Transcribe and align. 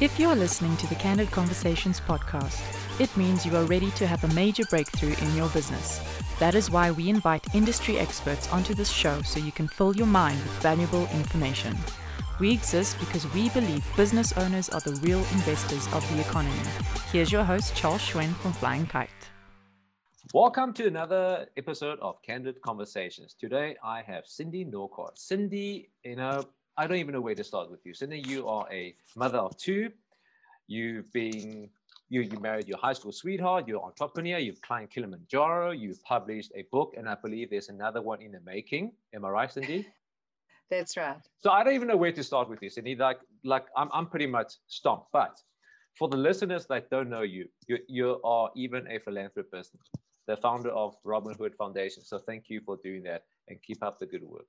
If 0.00 0.16
you 0.20 0.28
are 0.28 0.36
listening 0.36 0.76
to 0.76 0.86
the 0.86 0.94
Candid 0.94 1.32
Conversations 1.32 1.98
podcast, 1.98 2.62
it 3.00 3.16
means 3.16 3.44
you 3.44 3.56
are 3.56 3.64
ready 3.64 3.90
to 3.96 4.06
have 4.06 4.22
a 4.22 4.32
major 4.32 4.62
breakthrough 4.70 5.16
in 5.20 5.34
your 5.34 5.48
business. 5.48 6.00
That 6.38 6.54
is 6.54 6.70
why 6.70 6.92
we 6.92 7.08
invite 7.08 7.52
industry 7.52 7.98
experts 7.98 8.48
onto 8.52 8.74
this 8.74 8.90
show 8.90 9.22
so 9.22 9.40
you 9.40 9.50
can 9.50 9.66
fill 9.66 9.96
your 9.96 10.06
mind 10.06 10.38
with 10.38 10.52
valuable 10.62 11.08
information. 11.14 11.76
We 12.38 12.52
exist 12.52 12.96
because 13.00 13.26
we 13.34 13.48
believe 13.48 13.84
business 13.96 14.32
owners 14.38 14.68
are 14.68 14.78
the 14.78 14.92
real 15.02 15.18
investors 15.32 15.88
of 15.92 16.08
the 16.14 16.20
economy. 16.20 16.62
Here's 17.10 17.32
your 17.32 17.42
host, 17.42 17.74
Charles 17.74 18.00
Schwen 18.00 18.36
from 18.36 18.52
Flying 18.52 18.86
Kite. 18.86 19.10
Welcome 20.32 20.74
to 20.74 20.86
another 20.86 21.48
episode 21.56 21.98
of 22.00 22.22
Candid 22.22 22.62
Conversations. 22.62 23.34
Today 23.34 23.74
I 23.82 24.02
have 24.02 24.26
Cindy 24.26 24.62
Norcott. 24.62 25.18
Cindy, 25.18 25.90
you 26.04 26.14
know, 26.14 26.44
I 26.78 26.86
don't 26.86 26.98
even 26.98 27.12
know 27.12 27.20
where 27.20 27.34
to 27.34 27.42
start 27.42 27.72
with 27.72 27.84
you. 27.84 27.92
Cindy, 27.92 28.20
you 28.20 28.46
are 28.46 28.64
a 28.72 28.94
mother 29.16 29.38
of 29.38 29.56
two. 29.56 29.90
You've 30.68 31.12
been 31.12 31.68
you 32.08 32.20
you 32.20 32.38
married 32.40 32.68
your 32.68 32.78
high 32.78 32.92
school 32.92 33.10
sweetheart. 33.10 33.66
You're 33.66 33.80
an 33.80 33.86
entrepreneur. 33.86 34.38
You've 34.38 34.62
climbed 34.62 34.90
Kilimanjaro. 34.90 35.72
You've 35.72 36.02
published 36.04 36.52
a 36.54 36.64
book, 36.70 36.94
and 36.96 37.08
I 37.08 37.16
believe 37.16 37.50
there's 37.50 37.68
another 37.68 38.00
one 38.00 38.22
in 38.22 38.30
the 38.30 38.40
making. 38.46 38.92
Am 39.12 39.24
I 39.24 39.30
right, 39.30 39.52
Cindy? 39.52 39.88
That's 40.70 40.96
right. 40.96 41.16
So 41.40 41.50
I 41.50 41.64
don't 41.64 41.74
even 41.74 41.88
know 41.88 41.96
where 41.96 42.12
to 42.12 42.22
start 42.22 42.48
with 42.48 42.62
you, 42.62 42.70
Cindy. 42.70 42.94
Like 42.94 43.18
like 43.42 43.66
I'm 43.76 43.88
I'm 43.92 44.06
pretty 44.06 44.28
much 44.28 44.52
stumped. 44.68 45.08
But 45.12 45.42
for 45.98 46.08
the 46.08 46.16
listeners 46.16 46.66
that 46.66 46.90
don't 46.90 47.10
know 47.10 47.22
you, 47.22 47.48
you 47.66 47.78
you 47.88 48.20
are 48.22 48.50
even 48.54 48.86
a 48.86 49.00
philanthropist, 49.00 49.74
the 50.28 50.36
founder 50.36 50.70
of 50.70 50.94
Robin 51.02 51.34
Hood 51.34 51.56
Foundation. 51.56 52.04
So 52.04 52.20
thank 52.20 52.48
you 52.48 52.60
for 52.64 52.78
doing 52.84 53.02
that 53.02 53.24
and 53.48 53.60
keep 53.62 53.82
up 53.82 53.98
the 53.98 54.06
good 54.06 54.22
work. 54.22 54.46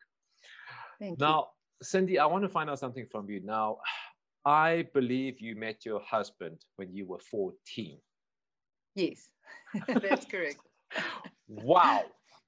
Thank 0.99 1.19
now, 1.19 1.47
Cindy, 1.81 2.19
I 2.19 2.25
want 2.25 2.43
to 2.43 2.49
find 2.49 2.69
out 2.69 2.79
something 2.79 3.05
from 3.05 3.29
you. 3.29 3.39
Now, 3.41 3.77
I 4.45 4.87
believe 4.93 5.39
you 5.39 5.55
met 5.55 5.85
your 5.85 6.01
husband 6.01 6.65
when 6.75 6.93
you 6.93 7.05
were 7.05 7.19
14. 7.19 7.97
Yes, 8.95 9.29
that's 9.87 10.25
correct. 10.25 10.59
wow. 11.47 12.03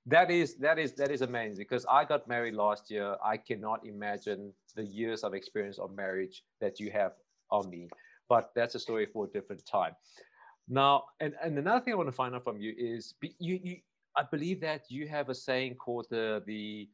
That 0.08 0.31
is 0.31 0.55
that 0.55 0.80
is 0.80 0.94
that 0.94 1.11
is 1.11 1.22
amazing 1.22 1.58
because 1.58 1.86
I 1.86 2.05
got 2.05 2.28
married 2.28 2.55
last 2.55 2.89
year. 2.89 3.16
I 3.23 3.38
cannot 3.38 3.86
imagine 3.86 4.52
the 4.75 4.83
years 4.83 5.23
of 5.23 5.36
experience 5.36 5.77
of 5.77 5.95
marriage 5.95 6.44
that 6.59 6.80
you 6.80 6.89
have 6.89 7.11
on 7.52 7.70
me. 7.70 7.88
But 8.27 8.52
that's 8.55 8.73
a 8.73 8.80
story 8.80 9.05
for 9.05 9.25
a 9.25 9.27
different 9.27 9.64
time. 9.66 9.94
Now, 10.67 11.03
and, 11.20 11.36
and 11.44 11.58
another 11.58 11.83
thing 11.83 11.94
I 11.94 11.98
want 11.98 12.08
to 12.08 12.14
find 12.14 12.33
out 12.33 12.44
from 12.44 12.58
you 12.58 12.73
is 12.77 13.14
you, 13.39 13.59
you 13.61 13.77
I 14.16 14.23
believe 14.23 14.59
that 14.61 14.89
you 14.89 15.08
have 15.08 15.30
a 15.30 15.36
saying 15.36 15.75
called 15.75 16.08
the 16.09 16.42
the 16.48 16.89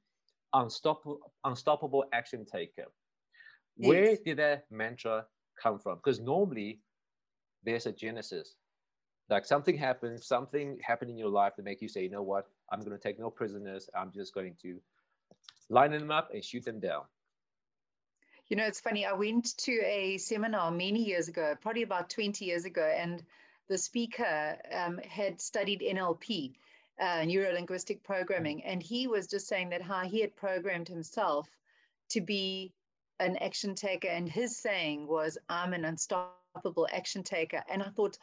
unstoppable 0.53 1.19
unstoppable 1.43 2.05
action 2.13 2.45
taker. 2.45 2.85
Yes. 3.77 3.89
Where 3.89 4.17
did 4.25 4.37
that 4.37 4.65
mantra 4.71 5.25
come 5.61 5.79
from? 5.79 5.97
Because 5.97 6.19
normally 6.19 6.79
there's 7.63 7.85
a 7.85 7.91
genesis. 7.91 8.55
Like 9.29 9.45
something 9.45 9.77
happens, 9.77 10.25
something 10.25 10.79
happened 10.81 11.11
in 11.11 11.17
your 11.17 11.29
life 11.29 11.55
to 11.55 11.63
make 11.63 11.81
you 11.81 11.89
say, 11.89 12.03
you 12.03 12.09
know 12.09 12.23
what, 12.23 12.47
I'm 12.71 12.79
going 12.79 12.91
to 12.91 12.97
take 12.97 13.19
no 13.19 13.29
prisoners. 13.29 13.89
I'm 13.95 14.11
just 14.13 14.33
going 14.33 14.55
to 14.61 14.79
line 15.69 15.91
them 15.91 16.11
up 16.11 16.29
and 16.33 16.43
shoot 16.43 16.63
them 16.63 16.79
down. 16.79 17.03
You 18.47 18.55
know, 18.55 18.63
it's 18.63 18.79
funny. 18.79 19.05
I 19.05 19.11
went 19.11 19.57
to 19.57 19.71
a 19.85 20.17
seminar 20.17 20.71
many 20.71 21.03
years 21.03 21.27
ago, 21.27 21.55
probably 21.59 21.81
about 21.81 22.09
20 22.09 22.45
years 22.45 22.63
ago, 22.63 22.85
and 22.97 23.21
the 23.67 23.77
speaker 23.77 24.57
um, 24.73 24.99
had 24.99 25.41
studied 25.41 25.81
NLP, 25.81 26.53
uh, 26.99 27.23
neuro 27.25 27.51
linguistic 27.53 28.03
programming, 28.03 28.63
and 28.63 28.81
he 28.81 29.07
was 29.07 29.27
just 29.27 29.47
saying 29.47 29.69
that 29.69 29.81
how 29.81 30.01
he 30.01 30.21
had 30.21 30.35
programmed 30.35 30.87
himself 30.87 31.47
to 32.09 32.21
be 32.21 32.73
an 33.19 33.37
action 33.37 33.75
taker, 33.75 34.07
and 34.07 34.29
his 34.29 34.57
saying 34.57 35.07
was, 35.07 35.37
"I'm 35.49 35.73
an 35.73 35.85
unstoppable 35.85 36.87
action 36.91 37.23
taker," 37.23 37.63
and 37.69 37.83
I 37.83 37.89
thought, 37.89 38.17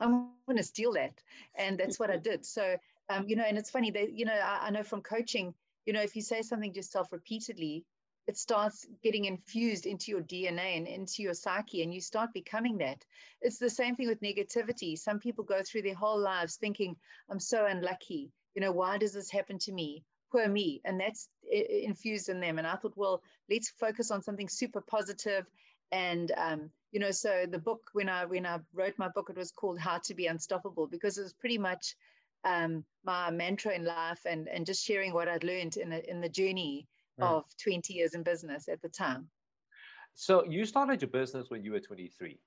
I'm 0.00 0.30
going 0.46 0.56
to 0.58 0.62
steal 0.62 0.92
that, 0.92 1.22
and 1.54 1.78
that's 1.78 1.98
what 1.98 2.10
I 2.10 2.16
did. 2.16 2.44
So, 2.44 2.76
um, 3.08 3.26
you 3.28 3.36
know, 3.36 3.44
and 3.44 3.56
it's 3.58 3.70
funny 3.70 3.90
that 3.92 4.12
you 4.12 4.24
know 4.24 4.34
I, 4.34 4.66
I 4.66 4.70
know 4.70 4.82
from 4.82 5.02
coaching, 5.02 5.54
you 5.86 5.92
know, 5.92 6.02
if 6.02 6.16
you 6.16 6.22
say 6.22 6.42
something 6.42 6.72
to 6.72 6.76
yourself 6.76 7.12
repeatedly, 7.12 7.84
it 8.26 8.36
starts 8.36 8.86
getting 9.02 9.26
infused 9.26 9.86
into 9.86 10.10
your 10.10 10.22
DNA 10.22 10.76
and 10.76 10.86
into 10.86 11.22
your 11.22 11.34
psyche, 11.34 11.82
and 11.82 11.94
you 11.94 12.00
start 12.00 12.32
becoming 12.32 12.78
that. 12.78 13.04
It's 13.40 13.58
the 13.58 13.70
same 13.70 13.94
thing 13.94 14.08
with 14.08 14.20
negativity. 14.20 14.98
Some 14.98 15.20
people 15.20 15.44
go 15.44 15.62
through 15.62 15.82
their 15.82 15.94
whole 15.94 16.18
lives 16.18 16.56
thinking, 16.56 16.96
I'm 17.30 17.38
so 17.38 17.66
unlucky. 17.66 18.32
You 18.54 18.62
know, 18.62 18.72
why 18.72 18.98
does 18.98 19.12
this 19.12 19.30
happen 19.30 19.58
to 19.60 19.72
me? 19.72 20.02
Poor 20.32 20.48
me. 20.48 20.80
And 20.84 20.98
that's 20.98 21.28
infused 21.48 22.28
in 22.28 22.40
them. 22.40 22.58
And 22.58 22.66
I 22.66 22.74
thought, 22.74 22.96
well, 22.96 23.22
let's 23.48 23.70
focus 23.70 24.10
on 24.10 24.22
something 24.22 24.48
super 24.48 24.80
positive. 24.80 25.46
And, 25.92 26.32
um, 26.36 26.70
you 26.90 26.98
know, 26.98 27.12
so 27.12 27.46
the 27.48 27.60
book, 27.60 27.90
when 27.92 28.08
I 28.08 28.24
when 28.24 28.44
I 28.44 28.58
wrote 28.74 28.94
my 28.98 29.08
book, 29.08 29.30
it 29.30 29.36
was 29.36 29.52
called 29.52 29.78
How 29.78 29.98
to 29.98 30.14
Be 30.14 30.26
Unstoppable 30.26 30.88
because 30.88 31.16
it 31.16 31.22
was 31.22 31.32
pretty 31.32 31.58
much 31.58 31.94
um, 32.42 32.84
my 33.04 33.30
mantra 33.30 33.72
in 33.72 33.84
life 33.84 34.20
and, 34.24 34.48
and 34.48 34.66
just 34.66 34.84
sharing 34.84 35.12
what 35.12 35.28
I'd 35.28 35.44
learned 35.44 35.76
in, 35.76 35.92
a, 35.92 35.98
in 36.08 36.20
the 36.20 36.28
journey 36.28 36.88
mm. 37.20 37.26
of 37.26 37.44
20 37.62 37.94
years 37.94 38.14
in 38.14 38.22
business 38.22 38.68
at 38.68 38.80
the 38.82 38.88
time. 38.88 39.28
So 40.14 40.44
you 40.44 40.64
started 40.64 41.02
your 41.02 41.10
business 41.10 41.50
when 41.50 41.62
you 41.62 41.72
were 41.72 41.80
23, 41.80 42.38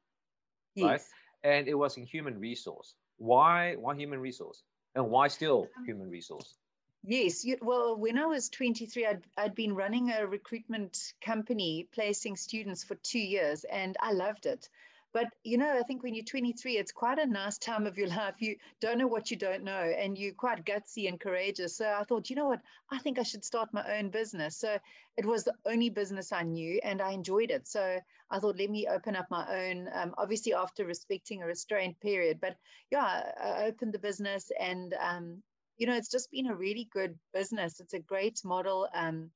yes. 0.76 0.86
right? 0.86 1.02
And 1.44 1.68
it 1.68 1.76
was 1.76 1.98
in 1.98 2.06
human 2.06 2.40
resource. 2.40 2.96
Why? 3.18 3.76
Why 3.76 3.96
human 3.96 4.20
resource? 4.20 4.64
And 4.96 5.10
why 5.10 5.28
still 5.28 5.68
um, 5.78 5.86
human 5.86 6.10
resource? 6.10 6.56
Yes. 7.04 7.46
Well, 7.62 7.96
when 7.96 8.18
I 8.18 8.26
was 8.26 8.50
23, 8.50 9.06
I'd, 9.06 9.24
I'd 9.38 9.56
been 9.56 9.74
running 9.74 10.12
a 10.12 10.26
recruitment 10.26 11.14
company, 11.22 11.88
placing 11.94 12.36
students 12.36 12.84
for 12.84 12.96
two 12.96 13.20
years, 13.20 13.64
and 13.66 13.96
I 14.02 14.14
loved 14.14 14.46
it. 14.46 14.68
But 15.12 15.28
you 15.44 15.58
know, 15.58 15.78
I 15.78 15.84
think 15.84 16.04
when 16.04 16.14
you're 16.14 16.24
23, 16.26 16.78
it's 16.78 16.92
quite 16.92 17.18
a 17.18 17.26
nice 17.26 17.58
time 17.58 17.88
of 17.88 17.98
your 17.98 18.08
life. 18.20 18.36
You 18.40 18.56
don't 18.80 18.98
know 18.98 19.08
what 19.08 19.32
you 19.32 19.38
don't 19.38 19.64
know, 19.64 19.72
and 19.98 20.18
you're 20.18 20.34
quite 20.34 20.66
gutsy 20.66 21.08
and 21.08 21.20
courageous. 21.20 21.78
So 21.78 21.90
I 21.90 22.04
thought, 22.04 22.30
you 22.30 22.36
know 22.36 22.48
what? 22.48 22.62
I 22.92 23.00
think 23.00 23.18
I 23.18 23.24
should 23.24 23.44
start 23.44 23.74
my 23.74 23.98
own 23.98 24.10
business. 24.10 24.58
So 24.58 24.78
it 25.18 25.26
was 25.26 25.44
the 25.44 25.56
only 25.66 25.90
business 25.90 26.32
I 26.32 26.44
knew, 26.44 26.80
and 26.84 27.02
I 27.02 27.12
enjoyed 27.12 27.52
it. 27.52 27.68
So 27.68 28.00
I 28.32 28.40
thought, 28.40 28.60
let 28.60 28.70
me 28.70 28.88
open 28.88 29.16
up 29.16 29.28
my 29.32 29.46
own. 29.50 29.90
Um, 29.94 30.14
obviously, 30.18 30.54
after 30.54 30.86
respecting 30.86 31.42
a 31.42 31.48
restraint 31.48 32.00
period, 32.00 32.40
but 32.40 32.56
yeah, 32.92 33.32
I 33.42 33.66
opened 33.66 33.94
the 33.94 34.00
business, 34.00 34.52
and 34.60 34.94
um, 35.00 35.42
you 35.78 35.88
know, 35.88 35.96
it's 35.96 36.12
just 36.12 36.30
been 36.30 36.48
a 36.48 36.56
really 36.56 36.88
good 36.92 37.18
business. 37.34 37.80
It's 37.80 37.94
a 37.94 38.00
great 38.00 38.42
model. 38.44 38.88
Um, 38.94 39.32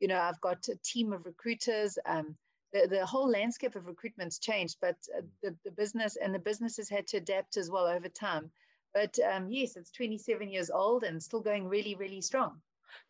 you 0.00 0.08
know, 0.08 0.18
I've 0.18 0.40
got 0.40 0.66
a 0.68 0.76
team 0.82 1.12
of 1.12 1.26
recruiters. 1.26 1.96
Um, 2.04 2.36
the, 2.72 2.86
the 2.88 3.06
whole 3.06 3.28
landscape 3.28 3.76
of 3.76 3.86
recruitment's 3.86 4.38
changed, 4.38 4.76
but 4.80 4.96
uh, 5.16 5.22
the, 5.42 5.54
the 5.64 5.70
business 5.70 6.16
and 6.16 6.34
the 6.34 6.38
businesses 6.38 6.88
had 6.88 7.06
to 7.08 7.18
adapt 7.18 7.56
as 7.56 7.70
well 7.70 7.86
over 7.86 8.08
time. 8.08 8.50
But 8.94 9.18
um, 9.20 9.48
yes, 9.50 9.76
it's 9.76 9.90
27 9.90 10.48
years 10.48 10.70
old 10.70 11.04
and 11.04 11.22
still 11.22 11.40
going 11.40 11.68
really, 11.68 11.94
really 11.94 12.20
strong. 12.20 12.60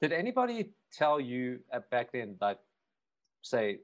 Did 0.00 0.12
anybody 0.12 0.70
tell 0.92 1.20
you 1.20 1.60
uh, 1.72 1.80
back 1.90 2.12
then 2.12 2.36
that 2.40 2.60
say 3.42 3.78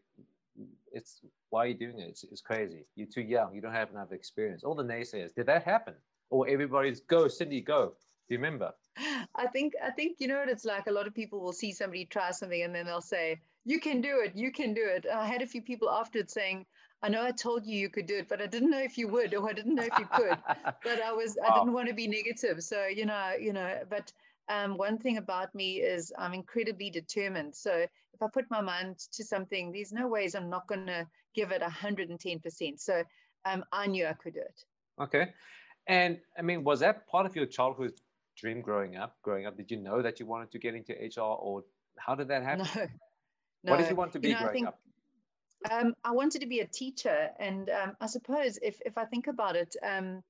it's 0.92 1.20
why 1.50 1.64
are 1.64 1.66
you 1.68 1.74
doing 1.74 1.98
it? 1.98 2.08
It's, 2.08 2.24
it's 2.24 2.40
crazy. 2.40 2.84
You're 2.94 3.08
too 3.08 3.22
young. 3.22 3.54
You 3.54 3.60
don't 3.60 3.72
have 3.72 3.90
enough 3.90 4.12
experience. 4.12 4.64
All 4.64 4.74
the 4.74 4.84
naysayers. 4.84 5.34
Did 5.34 5.46
that 5.46 5.64
happen? 5.64 5.94
Or 6.30 6.46
everybody's 6.48 7.00
go, 7.00 7.26
Cindy, 7.26 7.60
go. 7.60 7.94
Do 8.28 8.34
you 8.34 8.38
remember? 8.38 8.72
I 9.34 9.46
think 9.46 9.72
I 9.82 9.90
think 9.90 10.16
you 10.18 10.28
know 10.28 10.38
what 10.38 10.48
it's 10.48 10.64
like. 10.64 10.86
A 10.86 10.92
lot 10.92 11.06
of 11.06 11.14
people 11.14 11.40
will 11.40 11.52
see 11.52 11.72
somebody 11.72 12.04
try 12.04 12.30
something 12.32 12.62
and 12.62 12.74
then 12.74 12.86
they'll 12.86 13.00
say, 13.00 13.40
you 13.68 13.78
can 13.78 14.00
do 14.00 14.20
it. 14.24 14.32
You 14.34 14.50
can 14.50 14.72
do 14.72 14.82
it. 14.82 15.04
I 15.14 15.26
had 15.26 15.42
a 15.42 15.46
few 15.46 15.60
people 15.60 15.90
afterwards 15.90 16.32
saying, 16.32 16.64
I 17.02 17.10
know 17.10 17.22
I 17.22 17.32
told 17.32 17.66
you 17.66 17.78
you 17.78 17.90
could 17.90 18.06
do 18.06 18.16
it, 18.16 18.26
but 18.26 18.40
I 18.40 18.46
didn't 18.46 18.70
know 18.70 18.78
if 18.80 18.96
you 18.96 19.08
would, 19.08 19.34
or 19.34 19.46
I 19.46 19.52
didn't 19.52 19.74
know 19.74 19.82
if 19.82 19.98
you 19.98 20.06
could. 20.06 20.38
but 20.82 21.02
I 21.02 21.12
was, 21.12 21.36
wow. 21.38 21.48
I 21.48 21.58
didn't 21.58 21.74
want 21.74 21.86
to 21.88 21.94
be 21.94 22.08
negative. 22.08 22.62
So 22.64 22.86
you 22.86 23.04
know, 23.04 23.32
you 23.38 23.52
know. 23.52 23.80
But 23.90 24.10
um, 24.48 24.78
one 24.78 24.96
thing 24.96 25.18
about 25.18 25.54
me 25.54 25.82
is 25.82 26.14
I'm 26.18 26.32
incredibly 26.32 26.88
determined. 26.88 27.54
So 27.54 27.72
if 27.74 28.22
I 28.22 28.26
put 28.32 28.50
my 28.50 28.62
mind 28.62 29.00
to 29.12 29.22
something, 29.22 29.70
there's 29.70 29.92
no 29.92 30.08
ways 30.08 30.34
I'm 30.34 30.48
not 30.48 30.66
going 30.66 30.86
to 30.86 31.06
give 31.34 31.52
it 31.52 31.60
110%. 31.60 32.80
So 32.80 33.02
um, 33.44 33.62
I 33.70 33.86
knew 33.86 34.06
I 34.06 34.14
could 34.14 34.32
do 34.32 34.40
it. 34.40 34.64
Okay, 34.98 35.26
and 35.86 36.18
I 36.38 36.42
mean, 36.42 36.64
was 36.64 36.80
that 36.80 37.06
part 37.06 37.26
of 37.26 37.36
your 37.36 37.46
childhood 37.46 37.92
dream 38.34 38.62
growing 38.62 38.96
up? 38.96 39.18
Growing 39.22 39.44
up, 39.44 39.58
did 39.58 39.70
you 39.70 39.76
know 39.76 40.00
that 40.00 40.18
you 40.18 40.24
wanted 40.24 40.50
to 40.52 40.58
get 40.58 40.74
into 40.74 40.94
HR, 40.94 41.20
or 41.20 41.64
how 41.98 42.14
did 42.14 42.28
that 42.28 42.42
happen? 42.42 42.66
No. 42.74 42.86
No, 43.64 43.72
what 43.72 43.78
did 43.78 43.90
you 43.90 43.96
want 43.96 44.12
to 44.12 44.18
be 44.18 44.28
you 44.28 44.34
know, 44.34 44.40
growing 44.40 44.52
think, 44.54 44.68
up? 44.68 44.78
Um, 45.70 45.94
I 46.04 46.12
wanted 46.12 46.40
to 46.40 46.46
be 46.46 46.60
a 46.60 46.66
teacher, 46.66 47.30
and 47.38 47.68
um, 47.68 47.96
I 48.00 48.06
suppose 48.06 48.58
if 48.62 48.80
if 48.86 48.96
I 48.96 49.04
think 49.04 49.26
about 49.26 49.56
it, 49.56 49.74
um, 49.82 50.22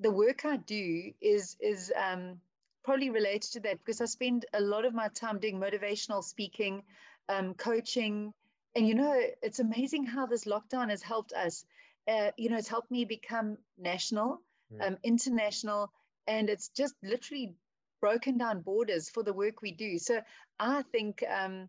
the 0.00 0.10
work 0.10 0.44
I 0.44 0.58
do 0.58 1.12
is 1.20 1.56
is 1.60 1.92
um, 1.96 2.40
probably 2.84 3.10
related 3.10 3.52
to 3.52 3.60
that 3.60 3.78
because 3.78 4.00
I 4.00 4.04
spend 4.04 4.44
a 4.52 4.60
lot 4.60 4.84
of 4.84 4.94
my 4.94 5.08
time 5.08 5.38
doing 5.38 5.58
motivational 5.58 6.22
speaking, 6.22 6.82
um, 7.28 7.54
coaching, 7.54 8.34
and 8.76 8.86
you 8.86 8.94
know 8.94 9.20
it's 9.42 9.60
amazing 9.60 10.04
how 10.04 10.26
this 10.26 10.44
lockdown 10.44 10.90
has 10.90 11.02
helped 11.02 11.32
us. 11.32 11.64
Uh, 12.06 12.30
you 12.36 12.48
know, 12.48 12.56
it's 12.56 12.68
helped 12.68 12.90
me 12.90 13.04
become 13.04 13.58
national, 13.78 14.40
mm. 14.72 14.96
international, 15.02 15.92
and 16.26 16.48
it's 16.48 16.68
just 16.68 16.94
literally 17.02 17.54
broken 18.00 18.38
down 18.38 18.60
borders 18.60 19.10
for 19.10 19.22
the 19.22 19.32
work 19.32 19.60
we 19.60 19.72
do. 19.72 19.98
So 19.98 20.20
I 20.58 20.82
think 20.82 21.22
um, 21.28 21.68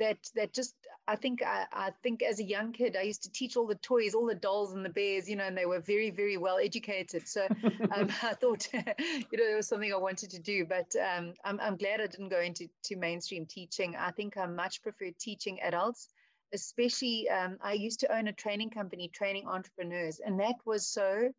that 0.00 0.18
that 0.34 0.52
just 0.52 0.74
I 1.06 1.14
think 1.16 1.42
I, 1.42 1.66
I 1.72 1.90
think 2.02 2.22
as 2.22 2.40
a 2.40 2.44
young 2.44 2.72
kid 2.72 2.96
I 2.96 3.02
used 3.02 3.22
to 3.24 3.30
teach 3.30 3.56
all 3.56 3.66
the 3.66 3.76
toys, 3.76 4.14
all 4.14 4.26
the 4.26 4.34
dolls 4.34 4.72
and 4.72 4.84
the 4.84 4.90
bears, 4.90 5.28
you 5.28 5.36
know, 5.36 5.44
and 5.44 5.56
they 5.56 5.66
were 5.66 5.80
very 5.80 6.10
very 6.10 6.36
well 6.36 6.58
educated. 6.58 7.28
So 7.28 7.46
um, 7.94 8.08
I 8.22 8.34
thought 8.34 8.66
you 8.72 9.38
know 9.38 9.52
it 9.52 9.56
was 9.56 9.68
something 9.68 9.92
I 9.92 9.96
wanted 9.96 10.30
to 10.30 10.40
do. 10.40 10.64
But 10.64 10.90
um, 10.96 11.34
I'm 11.44 11.60
I'm 11.60 11.76
glad 11.76 12.00
I 12.00 12.06
didn't 12.06 12.30
go 12.30 12.40
into 12.40 12.68
to 12.84 12.96
mainstream 12.96 13.46
teaching. 13.46 13.94
I 13.96 14.10
think 14.10 14.36
I 14.36 14.46
much 14.46 14.82
prefer 14.82 15.10
teaching 15.18 15.60
adults, 15.60 16.08
especially 16.52 17.28
um, 17.28 17.58
I 17.62 17.74
used 17.74 18.00
to 18.00 18.14
own 18.14 18.26
a 18.26 18.32
training 18.32 18.70
company 18.70 19.08
training 19.08 19.46
entrepreneurs, 19.46 20.20
and 20.24 20.40
that 20.40 20.56
was 20.64 20.88
so 20.88 21.30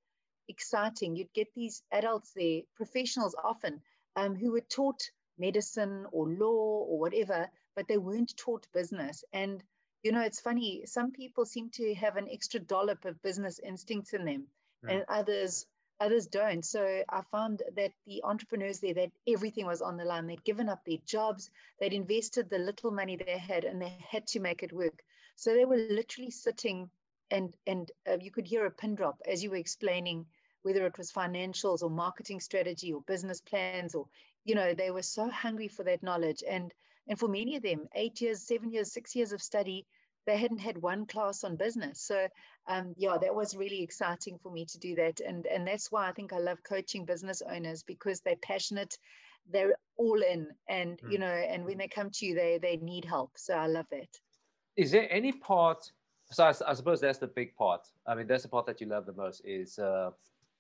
exciting. 0.48 1.16
You'd 1.16 1.34
get 1.34 1.48
these 1.56 1.82
adults 1.92 2.32
there, 2.36 2.62
professionals 2.76 3.36
often, 3.44 3.82
um, 4.16 4.36
who 4.36 4.52
were 4.52 4.66
taught 4.70 5.02
medicine 5.40 6.06
or 6.12 6.28
law 6.28 6.86
or 6.88 7.00
whatever 7.00 7.50
but 7.76 7.88
they 7.88 7.98
weren't 7.98 8.36
taught 8.38 8.68
business. 8.74 9.24
And, 9.34 9.64
you 10.04 10.12
know, 10.12 10.22
it's 10.22 10.40
funny, 10.40 10.84
some 10.86 11.12
people 11.12 11.46
seem 11.46 11.70
to 11.72 11.94
have 11.96 12.18
an 12.18 12.28
extra 12.32 12.60
dollop 12.60 13.06
of 13.06 13.22
business 13.22 13.60
instincts 13.60 14.14
in 14.14 14.26
them, 14.26 14.48
mm. 14.86 14.94
and 14.94 15.06
others 15.08 15.66
others 16.00 16.26
don't. 16.26 16.66
So 16.66 17.04
I 17.10 17.22
found 17.32 17.62
that 17.76 17.92
the 18.08 18.24
entrepreneurs 18.24 18.80
there, 18.80 18.96
that 18.96 19.12
everything 19.28 19.68
was 19.68 19.84
on 19.84 19.98
the 19.98 20.04
line. 20.04 20.26
They'd 20.26 20.44
given 20.44 20.68
up 20.68 20.84
their 20.84 20.98
jobs, 21.06 21.52
they'd 21.80 21.94
invested 21.94 22.50
the 22.50 22.58
little 22.58 22.90
money 22.90 23.16
they 23.16 23.38
had, 23.38 23.66
and 23.66 23.80
they 23.80 23.96
had 24.10 24.26
to 24.28 24.40
make 24.40 24.64
it 24.64 24.74
work. 24.74 25.04
So 25.36 25.54
they 25.54 25.66
were 25.66 25.78
literally 25.78 26.32
sitting, 26.32 26.90
and 27.30 27.54
and 27.68 27.92
uh, 28.10 28.18
you 28.20 28.32
could 28.32 28.48
hear 28.48 28.66
a 28.66 28.72
pin 28.72 28.96
drop 28.96 29.22
as 29.28 29.44
you 29.44 29.52
were 29.52 29.58
explaining 29.58 30.26
whether 30.64 30.86
it 30.86 30.98
was 30.98 31.12
financials 31.12 31.82
or 31.82 31.90
marketing 31.90 32.40
strategy 32.40 32.94
or 32.94 33.02
business 33.02 33.42
plans 33.42 33.96
or 33.96 34.08
you 34.46 34.56
know 34.56 34.74
they 34.74 34.92
were 34.92 35.02
so 35.02 35.30
hungry 35.30 35.68
for 35.68 35.84
that 35.84 36.04
knowledge 36.04 36.44
and 36.48 36.74
and 37.08 37.20
for 37.20 37.28
many 37.28 37.56
of 37.56 37.64
them, 37.64 37.88
eight 37.96 38.22
years, 38.22 38.48
seven 38.48 38.72
years, 38.72 38.94
six 38.94 39.16
years 39.16 39.32
of 39.32 39.42
study, 39.42 39.86
they 40.28 40.38
hadn't 40.38 40.60
had 40.60 40.78
one 40.78 41.06
class 41.06 41.44
on 41.44 41.56
business. 41.56 42.02
So 42.02 42.28
um, 42.68 42.94
yeah, 42.98 43.18
that 43.20 43.34
was 43.34 43.56
really 43.56 43.82
exciting 43.82 44.38
for 44.42 44.52
me 44.52 44.66
to 44.66 44.78
do 44.78 44.96
that. 44.96 45.20
And, 45.20 45.48
and 45.48 45.68
that's 45.68 45.92
why 45.92 46.08
I 46.08 46.12
think 46.12 46.32
I 46.32 46.38
love 46.38 46.60
coaching 46.64 47.06
business 47.06 47.42
owners 47.42 47.84
because 47.84 48.22
they're 48.22 48.36
passionate, 48.44 48.98
they're 49.52 49.76
all 49.98 50.22
in 50.22 50.48
and, 50.70 51.00
mm. 51.00 51.12
you 51.12 51.18
know, 51.18 51.26
and 51.26 51.66
when 51.66 51.80
they 51.80 51.88
come 51.88 52.12
to 52.12 52.26
you, 52.26 52.36
they, 52.36 52.60
they 52.62 52.78
need 52.78 53.06
help. 53.06 53.32
So 53.36 53.56
I 53.56 53.66
love 53.68 53.88
that. 53.92 54.10
Is 54.78 54.92
there 54.92 55.12
any 55.12 55.32
part, 55.32 55.92
so 56.32 56.44
I, 56.46 56.54
I 56.68 56.74
suppose 56.74 57.02
that's 57.02 57.18
the 57.18 57.28
big 57.28 57.56
part. 57.56 57.82
I 58.08 58.16
mean, 58.16 58.28
that's 58.28 58.44
the 58.44 58.50
part 58.50 58.68
that 58.68 58.80
you 58.80 58.88
love 58.88 59.06
the 59.06 59.14
most 59.14 59.42
is, 59.44 59.80
uh, 59.80 60.12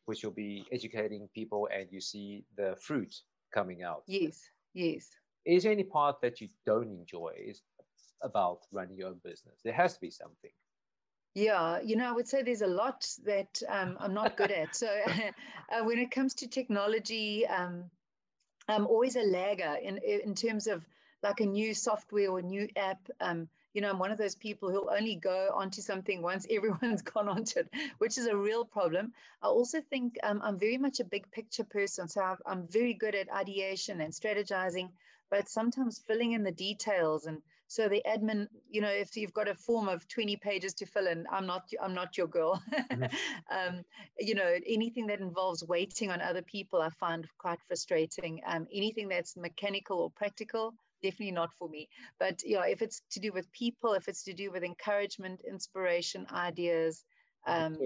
which 0.05 0.23
you'll 0.23 0.31
be 0.31 0.65
educating 0.71 1.29
people 1.33 1.69
and 1.73 1.87
you 1.91 2.01
see 2.01 2.44
the 2.57 2.75
fruit 2.81 3.15
coming 3.53 3.83
out. 3.83 4.03
Yes, 4.07 4.41
yes 4.73 5.07
is 5.45 5.63
there 5.63 5.71
any 5.71 5.83
part 5.83 6.21
that 6.21 6.41
you 6.41 6.47
don't 6.65 6.89
enjoy 6.89 7.33
is 7.38 7.61
about 8.21 8.59
running 8.71 8.97
your 8.97 9.09
own 9.09 9.19
business 9.23 9.59
there 9.63 9.73
has 9.73 9.93
to 9.93 10.01
be 10.01 10.11
something 10.11 10.51
yeah, 11.33 11.79
you 11.81 11.95
know, 11.95 12.09
I 12.09 12.11
would 12.11 12.27
say 12.27 12.43
there's 12.43 12.61
a 12.61 12.67
lot 12.67 13.07
that 13.23 13.61
um, 13.69 13.95
I'm 13.99 14.13
not 14.13 14.35
good 14.35 14.51
at. 14.51 14.75
So 14.75 14.88
uh, 15.07 15.83
when 15.83 15.97
it 15.97 16.11
comes 16.11 16.33
to 16.35 16.47
technology, 16.47 17.47
um, 17.47 17.85
I'm 18.67 18.85
always 18.88 19.15
a 19.15 19.23
lagger 19.23 19.77
in 19.81 19.97
in 19.97 20.35
terms 20.35 20.67
of 20.67 20.85
like 21.23 21.39
a 21.39 21.45
new 21.45 21.73
software 21.73 22.29
or 22.29 22.41
new 22.41 22.67
app. 22.75 22.99
Um, 23.19 23.47
you 23.73 23.81
know, 23.81 23.89
I'm 23.89 23.99
one 23.99 24.11
of 24.11 24.17
those 24.17 24.35
people 24.35 24.69
who'll 24.69 24.91
only 24.91 25.15
go 25.15 25.51
onto 25.53 25.81
something 25.81 26.21
once 26.21 26.45
everyone's 26.51 27.01
gone 27.01 27.29
onto 27.29 27.59
it, 27.59 27.69
which 27.99 28.17
is 28.17 28.27
a 28.27 28.35
real 28.35 28.65
problem. 28.65 29.13
I 29.41 29.47
also 29.47 29.79
think 29.79 30.17
um, 30.23 30.41
I'm 30.44 30.59
very 30.59 30.77
much 30.77 30.99
a 30.99 31.05
big 31.05 31.31
picture 31.31 31.63
person, 31.63 32.09
so 32.09 32.21
i 32.21 32.35
I'm 32.45 32.67
very 32.67 32.94
good 32.94 33.15
at 33.15 33.31
ideation 33.31 34.01
and 34.01 34.11
strategizing 34.11 34.89
but 35.31 35.50
sometimes 35.50 36.04
filling 36.06 36.33
in 36.33 36.44
the 36.44 36.51
details. 36.51 37.25
And 37.25 37.42
so 37.68 37.88
the 37.88 38.04
admin 38.06 38.48
you 38.69 38.81
know 38.81 38.89
if 38.89 39.16
you've 39.16 39.33
got 39.33 39.48
a 39.48 39.56
form 39.56 39.88
of 39.88 40.06
20 40.10 40.36
pages 40.36 40.74
to 40.74 40.86
fill 40.86 41.07
in 41.07 41.25
i'm 41.31 41.48
not 41.48 41.63
i'm 41.81 41.94
not 41.94 42.18
your 42.18 42.28
girl. 42.28 42.62
Mm-hmm. 42.74 43.04
um, 43.57 43.86
you 44.19 44.36
know 44.36 44.54
anything 44.68 45.07
that 45.07 45.22
involves 45.22 45.63
waiting 45.63 46.12
on 46.12 46.19
other 46.22 46.42
people 46.42 46.81
i 46.81 46.89
find 46.89 47.25
quite 47.38 47.60
frustrating. 47.68 48.42
Um, 48.45 48.68
anything 48.74 49.07
that's 49.07 49.38
mechanical 49.38 50.00
or 50.00 50.12
practical 50.12 50.74
definitely 51.01 51.31
not 51.31 51.51
for 51.57 51.68
me. 51.69 51.88
But 52.19 52.42
yeah 52.45 52.66
if 52.66 52.81
it's 52.81 53.01
to 53.12 53.22
do 53.22 53.31
with 53.31 53.50
people 53.54 53.94
if 53.94 54.10
it's 54.10 54.24
to 54.24 54.33
do 54.33 54.51
with 54.51 54.63
encouragement 54.63 55.39
inspiration 55.50 56.28
ideas 56.33 57.06
um, 57.48 57.78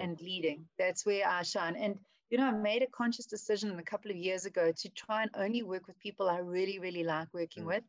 and 0.00 0.20
leading 0.20 0.64
that's 0.78 1.04
where 1.04 1.28
i 1.28 1.42
shine. 1.42 1.74
And 1.74 1.98
you 2.32 2.38
know, 2.38 2.46
I 2.46 2.52
made 2.52 2.82
a 2.82 2.86
conscious 2.86 3.26
decision 3.26 3.78
a 3.78 3.82
couple 3.82 4.10
of 4.10 4.16
years 4.16 4.46
ago 4.46 4.72
to 4.72 4.88
try 4.88 5.20
and 5.20 5.30
only 5.34 5.62
work 5.62 5.86
with 5.86 5.98
people 5.98 6.30
I 6.30 6.38
really, 6.38 6.78
really 6.78 7.04
like 7.04 7.28
working 7.34 7.64
mm. 7.64 7.66
with 7.66 7.84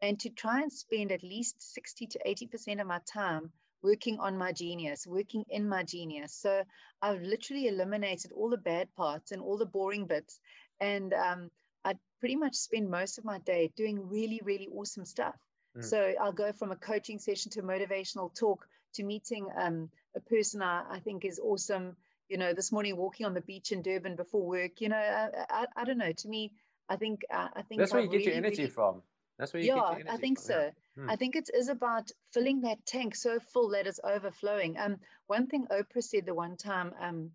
and 0.00 0.18
to 0.20 0.30
try 0.30 0.62
and 0.62 0.72
spend 0.72 1.10
at 1.10 1.24
least 1.24 1.74
60 1.74 2.06
to 2.06 2.20
80% 2.24 2.80
of 2.80 2.86
my 2.86 3.00
time 3.12 3.50
working 3.82 4.20
on 4.20 4.38
my 4.38 4.52
genius, 4.52 5.08
working 5.08 5.44
in 5.48 5.68
my 5.68 5.82
genius. 5.82 6.32
So 6.32 6.62
I've 7.02 7.20
literally 7.22 7.66
eliminated 7.66 8.30
all 8.30 8.48
the 8.48 8.58
bad 8.58 8.94
parts 8.94 9.32
and 9.32 9.42
all 9.42 9.58
the 9.58 9.66
boring 9.66 10.06
bits. 10.06 10.38
And 10.78 11.12
um, 11.12 11.50
I 11.84 11.94
pretty 12.20 12.36
much 12.36 12.54
spend 12.54 12.88
most 12.88 13.18
of 13.18 13.24
my 13.24 13.38
day 13.40 13.72
doing 13.76 14.08
really, 14.08 14.40
really 14.44 14.68
awesome 14.72 15.04
stuff. 15.04 15.34
Mm. 15.76 15.84
So 15.84 16.14
I'll 16.20 16.30
go 16.30 16.52
from 16.52 16.70
a 16.70 16.76
coaching 16.76 17.18
session 17.18 17.50
to 17.52 17.60
a 17.60 17.64
motivational 17.64 18.32
talk 18.38 18.68
to 18.94 19.02
meeting 19.02 19.48
um, 19.58 19.90
a 20.14 20.20
person 20.20 20.62
I, 20.62 20.84
I 20.88 21.00
think 21.00 21.24
is 21.24 21.40
awesome 21.42 21.96
you 22.30 22.38
know, 22.38 22.54
this 22.54 22.70
morning 22.70 22.96
walking 22.96 23.26
on 23.26 23.34
the 23.34 23.40
beach 23.40 23.72
in 23.72 23.82
Durban 23.82 24.14
before 24.14 24.46
work, 24.46 24.80
you 24.80 24.88
know, 24.88 24.96
I, 24.96 25.28
I, 25.50 25.66
I 25.76 25.84
don't 25.84 25.98
know. 25.98 26.12
To 26.12 26.28
me, 26.28 26.52
I 26.88 26.96
think, 26.96 27.22
uh, 27.32 27.48
I 27.54 27.62
think 27.62 27.80
that's 27.80 27.92
where 27.92 28.02
you 28.02 28.08
get 28.08 28.18
really, 28.18 28.28
your 28.28 28.36
energy 28.36 28.62
really, 28.62 28.70
from. 28.70 29.02
That's 29.36 29.52
where 29.52 29.62
you 29.62 29.68
yeah, 29.68 29.94
I 30.08 30.16
think 30.16 30.38
from. 30.38 30.46
so. 30.46 30.60
Yeah. 30.60 31.02
Hmm. 31.02 31.10
I 31.10 31.16
think 31.16 31.34
it 31.34 31.50
is 31.52 31.64
is 31.64 31.68
about 31.68 32.10
filling 32.32 32.60
that 32.60 32.84
tank 32.86 33.16
so 33.16 33.40
full 33.40 33.70
that 33.70 33.86
it's 33.86 33.98
overflowing. 34.04 34.78
Um, 34.78 34.98
one 35.26 35.46
thing 35.48 35.66
Oprah 35.72 36.02
said 36.02 36.26
the 36.26 36.34
one 36.34 36.56
time, 36.56 36.92
um, 37.00 37.30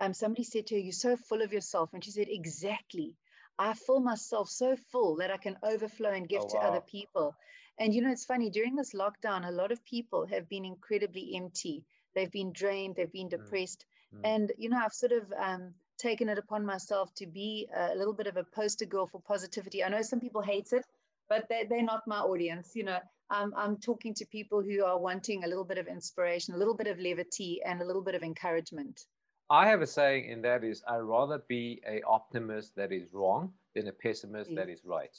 um, 0.00 0.14
somebody 0.14 0.44
said 0.44 0.66
to 0.68 0.76
her, 0.76 0.80
"You're 0.80 0.92
so 0.92 1.16
full 1.16 1.42
of 1.42 1.52
yourself," 1.52 1.90
and 1.92 2.04
she 2.04 2.12
said, 2.12 2.28
"Exactly. 2.30 3.14
I 3.58 3.74
fill 3.74 4.00
myself 4.00 4.48
so 4.48 4.76
full 4.90 5.16
that 5.16 5.30
I 5.30 5.36
can 5.36 5.58
overflow 5.62 6.12
and 6.12 6.28
give 6.28 6.42
oh, 6.44 6.48
to 6.48 6.56
wow. 6.56 6.62
other 6.62 6.80
people." 6.80 7.34
And 7.78 7.94
you 7.94 8.00
know, 8.00 8.10
it's 8.10 8.24
funny 8.24 8.48
during 8.48 8.76
this 8.76 8.94
lockdown, 8.94 9.46
a 9.46 9.50
lot 9.50 9.72
of 9.72 9.84
people 9.84 10.26
have 10.26 10.48
been 10.48 10.64
incredibly 10.64 11.34
empty. 11.34 11.84
They've 12.14 12.30
been 12.30 12.52
drained. 12.52 12.96
They've 12.96 13.12
been 13.12 13.28
hmm. 13.28 13.42
depressed. 13.42 13.80
Mm. 13.80 13.99
And, 14.24 14.52
you 14.58 14.68
know, 14.68 14.78
I've 14.78 14.92
sort 14.92 15.12
of 15.12 15.32
um, 15.38 15.74
taken 15.98 16.28
it 16.28 16.38
upon 16.38 16.64
myself 16.64 17.14
to 17.16 17.26
be 17.26 17.68
a 17.74 17.94
little 17.94 18.14
bit 18.14 18.26
of 18.26 18.36
a 18.36 18.44
poster 18.44 18.86
girl 18.86 19.06
for 19.06 19.20
positivity. 19.20 19.84
I 19.84 19.88
know 19.88 20.02
some 20.02 20.20
people 20.20 20.42
hate 20.42 20.72
it, 20.72 20.84
but 21.28 21.46
they're, 21.48 21.66
they're 21.68 21.82
not 21.82 22.02
my 22.06 22.18
audience. 22.18 22.72
You 22.74 22.84
know, 22.84 22.98
I'm, 23.30 23.54
I'm 23.56 23.76
talking 23.76 24.14
to 24.14 24.26
people 24.26 24.62
who 24.62 24.84
are 24.84 24.98
wanting 24.98 25.44
a 25.44 25.46
little 25.46 25.64
bit 25.64 25.78
of 25.78 25.86
inspiration, 25.86 26.54
a 26.54 26.58
little 26.58 26.76
bit 26.76 26.88
of 26.88 26.98
levity, 26.98 27.60
and 27.64 27.80
a 27.80 27.84
little 27.84 28.02
bit 28.02 28.14
of 28.14 28.22
encouragement. 28.22 29.04
I 29.48 29.68
have 29.68 29.82
a 29.82 29.86
saying, 29.86 30.30
and 30.30 30.44
that 30.44 30.62
is, 30.64 30.82
I'd 30.86 30.98
rather 30.98 31.38
be 31.48 31.80
a 31.86 32.02
optimist 32.02 32.76
that 32.76 32.92
is 32.92 33.12
wrong 33.12 33.52
than 33.74 33.88
a 33.88 33.92
pessimist 33.92 34.54
that 34.54 34.68
is 34.68 34.80
right. 34.84 35.16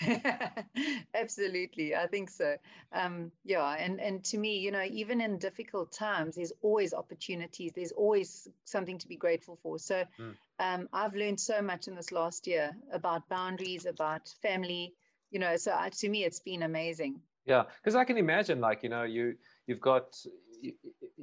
Absolutely, 1.14 1.94
I 1.94 2.06
think 2.06 2.30
so. 2.30 2.56
Um, 2.92 3.30
yeah, 3.44 3.76
and 3.78 4.00
and 4.00 4.24
to 4.24 4.38
me, 4.38 4.58
you 4.58 4.70
know, 4.70 4.82
even 4.82 5.20
in 5.20 5.38
difficult 5.38 5.92
times, 5.92 6.36
there's 6.36 6.52
always 6.62 6.92
opportunities. 6.92 7.72
There's 7.74 7.92
always 7.92 8.48
something 8.64 8.98
to 8.98 9.08
be 9.08 9.16
grateful 9.16 9.58
for. 9.62 9.78
So, 9.78 10.04
mm. 10.18 10.34
um, 10.58 10.88
I've 10.92 11.14
learned 11.14 11.40
so 11.40 11.62
much 11.62 11.88
in 11.88 11.94
this 11.94 12.12
last 12.12 12.46
year 12.46 12.76
about 12.92 13.28
boundaries, 13.28 13.86
about 13.86 14.28
family. 14.42 14.94
You 15.30 15.40
know, 15.40 15.56
so 15.56 15.74
I, 15.76 15.90
to 15.90 16.08
me, 16.08 16.24
it's 16.24 16.40
been 16.40 16.62
amazing. 16.62 17.20
Yeah, 17.44 17.64
because 17.82 17.94
I 17.94 18.04
can 18.04 18.18
imagine, 18.18 18.60
like 18.60 18.82
you 18.82 18.88
know, 18.88 19.04
you 19.04 19.36
you've 19.66 19.80
got 19.80 20.16
you, 20.60 20.72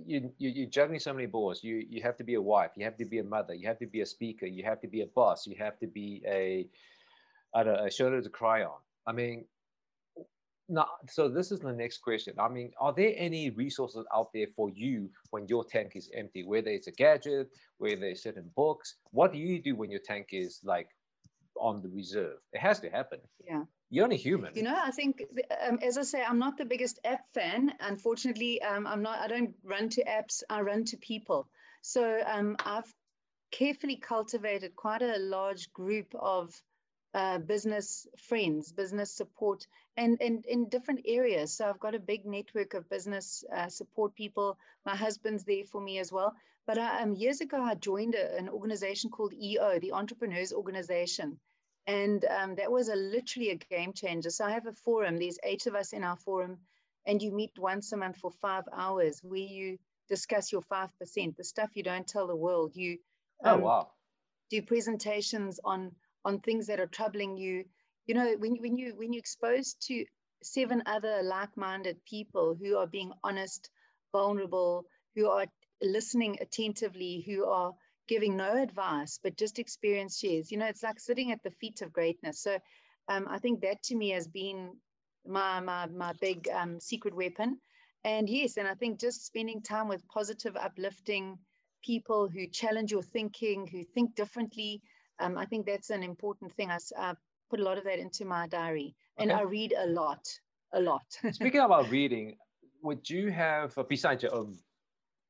you, 0.05 0.31
you, 0.37 0.63
are 0.63 0.69
juggling 0.69 0.99
so 0.99 1.13
many 1.13 1.27
balls. 1.27 1.63
You, 1.63 1.85
you 1.89 2.01
have 2.01 2.17
to 2.17 2.23
be 2.23 2.35
a 2.35 2.41
wife, 2.41 2.71
you 2.75 2.85
have 2.85 2.97
to 2.97 3.05
be 3.05 3.19
a 3.19 3.23
mother, 3.23 3.53
you 3.53 3.67
have 3.67 3.79
to 3.79 3.87
be 3.87 4.01
a 4.01 4.05
speaker, 4.05 4.45
you 4.45 4.63
have 4.63 4.81
to 4.81 4.87
be 4.87 5.01
a 5.01 5.07
boss, 5.07 5.47
you 5.47 5.55
have 5.57 5.79
to 5.79 5.87
be 5.87 6.21
a, 6.27 6.67
a 7.55 7.89
shoulder 7.91 8.21
to 8.21 8.29
cry 8.29 8.63
on. 8.63 8.77
I 9.05 9.11
mean, 9.11 9.45
now, 10.69 10.87
so 11.09 11.27
this 11.27 11.51
is 11.51 11.59
the 11.59 11.73
next 11.73 11.99
question. 11.99 12.35
I 12.39 12.47
mean, 12.47 12.71
are 12.79 12.93
there 12.93 13.13
any 13.15 13.49
resources 13.49 14.05
out 14.13 14.29
there 14.33 14.47
for 14.55 14.69
you 14.69 15.09
when 15.31 15.47
your 15.47 15.63
tank 15.65 15.91
is 15.95 16.09
empty? 16.13 16.43
Whether 16.43 16.69
it's 16.69 16.87
a 16.87 16.91
gadget, 16.91 17.49
whether 17.77 18.05
it's 18.05 18.23
certain 18.23 18.49
books, 18.55 18.95
what 19.11 19.33
do 19.33 19.39
you 19.39 19.61
do 19.61 19.75
when 19.75 19.91
your 19.91 19.99
tank 19.99 20.29
is 20.31 20.59
like 20.63 20.87
on 21.59 21.81
the 21.81 21.89
reserve? 21.89 22.37
It 22.53 22.59
has 22.59 22.79
to 22.79 22.89
happen. 22.89 23.19
Yeah. 23.45 23.63
You're 23.89 24.05
only 24.05 24.17
human. 24.17 24.55
You 24.55 24.63
know, 24.63 24.79
I 24.81 24.89
think, 24.89 25.21
um, 25.67 25.77
as 25.83 25.99
I 25.99 26.01
say, 26.01 26.23
I'm 26.23 26.39
not 26.39 26.57
the 26.57 26.65
biggest 26.65 26.99
app 27.05 27.25
fan. 27.35 27.73
Unfortunately, 27.79 28.59
um, 28.63 28.87
I'm 28.87 29.03
not. 29.03 29.19
I 29.19 29.27
don't 29.27 29.53
run 29.63 29.89
to 29.89 30.03
apps. 30.05 30.41
I 30.49 30.61
run 30.61 30.85
to 30.85 30.97
people. 30.97 31.47
So 31.81 32.19
um, 32.25 32.55
I've 32.65 32.91
carefully 33.51 33.97
cultivated 33.97 34.75
quite 34.75 35.03
a 35.03 35.19
large 35.19 35.71
group 35.73 36.07
of 36.15 36.59
uh, 37.13 37.37
business 37.37 38.07
friends, 38.17 38.71
business 38.71 39.11
support, 39.11 39.67
and, 39.97 40.17
and 40.21 40.45
in 40.45 40.67
different 40.69 41.01
areas. 41.05 41.53
So 41.53 41.69
I've 41.69 41.79
got 41.79 41.95
a 41.95 41.99
big 41.99 42.25
network 42.25 42.73
of 42.73 42.89
business 42.89 43.43
uh, 43.55 43.69
support 43.69 44.15
people. 44.15 44.57
My 44.85 44.95
husband's 44.95 45.43
there 45.43 45.63
for 45.63 45.81
me 45.81 45.99
as 45.99 46.11
well. 46.11 46.33
But 46.65 46.77
I, 46.77 46.99
uh, 46.99 47.03
um, 47.03 47.15
years 47.15 47.41
ago, 47.41 47.61
I 47.61 47.75
joined 47.75 48.15
a, 48.15 48.35
an 48.37 48.49
organization 48.49 49.09
called 49.09 49.33
EO, 49.33 49.79
the 49.79 49.91
Entrepreneurs 49.91 50.53
Organization. 50.53 51.37
And 51.85 52.25
um, 52.25 52.55
that 52.55 52.71
was 52.71 52.87
a 52.87 52.95
literally 52.95 53.51
a 53.51 53.55
game 53.55 53.93
changer. 53.93 54.29
So 54.29 54.45
I 54.45 54.51
have 54.51 54.67
a 54.67 54.71
forum. 54.71 55.17
There's 55.17 55.39
eight 55.43 55.67
of 55.67 55.75
us 55.75 55.91
in 55.91 56.03
our 56.03 56.15
forum, 56.15 56.57
and 57.05 57.21
you 57.21 57.31
meet 57.31 57.51
once 57.57 57.91
a 57.91 57.97
month 57.97 58.17
for 58.17 58.31
five 58.31 58.63
hours 58.73 59.19
where 59.21 59.39
you 59.39 59.77
discuss 60.07 60.51
your 60.51 60.61
five 60.61 60.97
percent, 60.97 61.35
the 61.35 61.43
stuff 61.43 61.71
you 61.75 61.83
don't 61.83 62.07
tell 62.07 62.25
the 62.25 62.35
world. 62.35 62.75
You 62.75 62.99
oh, 63.43 63.53
um, 63.53 63.59
oh 63.59 63.63
wow. 63.65 63.87
do 64.49 64.61
presentations 64.61 65.59
on 65.65 65.91
on 66.25 66.39
things 66.39 66.67
that 66.67 66.79
are 66.79 66.87
troubling 66.87 67.37
you. 67.37 67.65
You 68.05 68.15
know, 68.15 68.35
when 68.37 68.55
when 68.61 68.77
you 68.77 68.95
when 68.95 69.13
you're 69.13 69.19
exposed 69.19 69.81
to 69.87 70.05
seven 70.43 70.83
other 70.85 71.21
like-minded 71.23 72.03
people 72.05 72.55
who 72.55 72.77
are 72.77 72.87
being 72.87 73.11
honest, 73.23 73.69
vulnerable, 74.11 74.85
who 75.15 75.29
are 75.29 75.45
listening 75.81 76.37
attentively, 76.41 77.23
who 77.25 77.45
are 77.45 77.73
giving 78.07 78.35
no 78.35 78.61
advice, 78.61 79.19
but 79.23 79.37
just 79.37 79.59
experience 79.59 80.19
shares. 80.19 80.51
You 80.51 80.57
know, 80.57 80.65
it's 80.67 80.83
like 80.83 80.99
sitting 80.99 81.31
at 81.31 81.41
the 81.43 81.51
feet 81.51 81.81
of 81.81 81.93
greatness. 81.93 82.41
So 82.41 82.59
um, 83.07 83.27
I 83.29 83.39
think 83.39 83.61
that 83.61 83.81
to 83.83 83.95
me 83.95 84.09
has 84.09 84.27
been 84.27 84.71
my 85.25 85.59
my 85.61 85.85
my 85.87 86.13
big 86.21 86.49
um, 86.49 86.79
secret 86.79 87.15
weapon. 87.15 87.59
And 88.03 88.29
yes, 88.29 88.57
and 88.57 88.67
I 88.67 88.73
think 88.75 88.99
just 88.99 89.25
spending 89.25 89.61
time 89.61 89.87
with 89.87 90.05
positive, 90.07 90.57
uplifting 90.57 91.37
people 91.83 92.27
who 92.27 92.47
challenge 92.47 92.91
your 92.91 93.01
thinking, 93.03 93.67
who 93.67 93.83
think 93.83 94.15
differently. 94.15 94.81
Um, 95.19 95.37
I 95.37 95.45
think 95.45 95.65
that's 95.65 95.89
an 95.89 96.03
important 96.03 96.53
thing. 96.53 96.71
I, 96.71 96.77
I, 96.97 97.13
put 97.49 97.59
a 97.59 97.63
lot 97.63 97.77
of 97.77 97.83
that 97.83 97.99
into 97.99 98.25
my 98.25 98.47
diary, 98.47 98.95
and 99.17 99.31
okay. 99.31 99.39
I 99.39 99.43
read 99.43 99.73
a 99.77 99.87
lot, 99.87 100.27
a 100.73 100.79
lot. 100.79 101.03
Speaking 101.31 101.61
about 101.61 101.89
reading, 101.91 102.35
would 102.81 103.07
you 103.09 103.31
have 103.31 103.77
uh, 103.77 103.83
besides 103.83 104.23
your 104.23 104.33
own, 104.33 104.57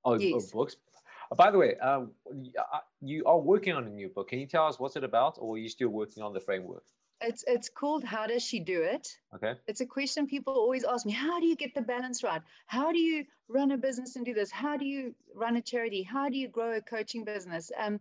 own, 0.05 0.21
yes. 0.21 0.33
own 0.33 0.49
books? 0.53 0.77
Uh, 1.31 1.35
by 1.35 1.51
the 1.51 1.57
way, 1.57 1.75
um, 1.77 2.11
uh, 2.27 2.79
you 3.01 3.23
are 3.25 3.39
working 3.39 3.73
on 3.73 3.85
a 3.85 3.89
new 3.89 4.09
book. 4.09 4.29
Can 4.29 4.39
you 4.39 4.47
tell 4.47 4.67
us 4.67 4.79
what's 4.79 4.95
it 4.95 5.03
about, 5.03 5.37
or 5.39 5.55
are 5.55 5.57
you 5.57 5.69
still 5.69 5.89
working 5.89 6.23
on 6.23 6.33
the 6.33 6.39
framework? 6.39 6.83
It's 7.21 7.43
it's 7.47 7.69
called 7.69 8.03
How 8.03 8.27
Does 8.27 8.43
She 8.43 8.59
Do 8.59 8.81
It? 8.81 9.07
Okay. 9.35 9.53
It's 9.67 9.81
a 9.81 9.85
question 9.85 10.27
people 10.27 10.53
always 10.53 10.83
ask 10.83 11.05
me. 11.05 11.13
How 11.13 11.39
do 11.39 11.45
you 11.45 11.55
get 11.55 11.73
the 11.73 11.81
balance 11.81 12.23
right? 12.23 12.41
How 12.65 12.91
do 12.91 12.99
you 12.99 13.25
run 13.47 13.71
a 13.71 13.77
business 13.77 14.15
and 14.15 14.25
do 14.25 14.33
this? 14.33 14.51
How 14.51 14.77
do 14.77 14.85
you 14.85 15.15
run 15.33 15.55
a 15.55 15.61
charity? 15.61 16.03
How 16.03 16.29
do 16.29 16.37
you 16.37 16.49
grow 16.49 16.75
a 16.75 16.81
coaching 16.81 17.23
business? 17.23 17.71
Um, 17.77 17.99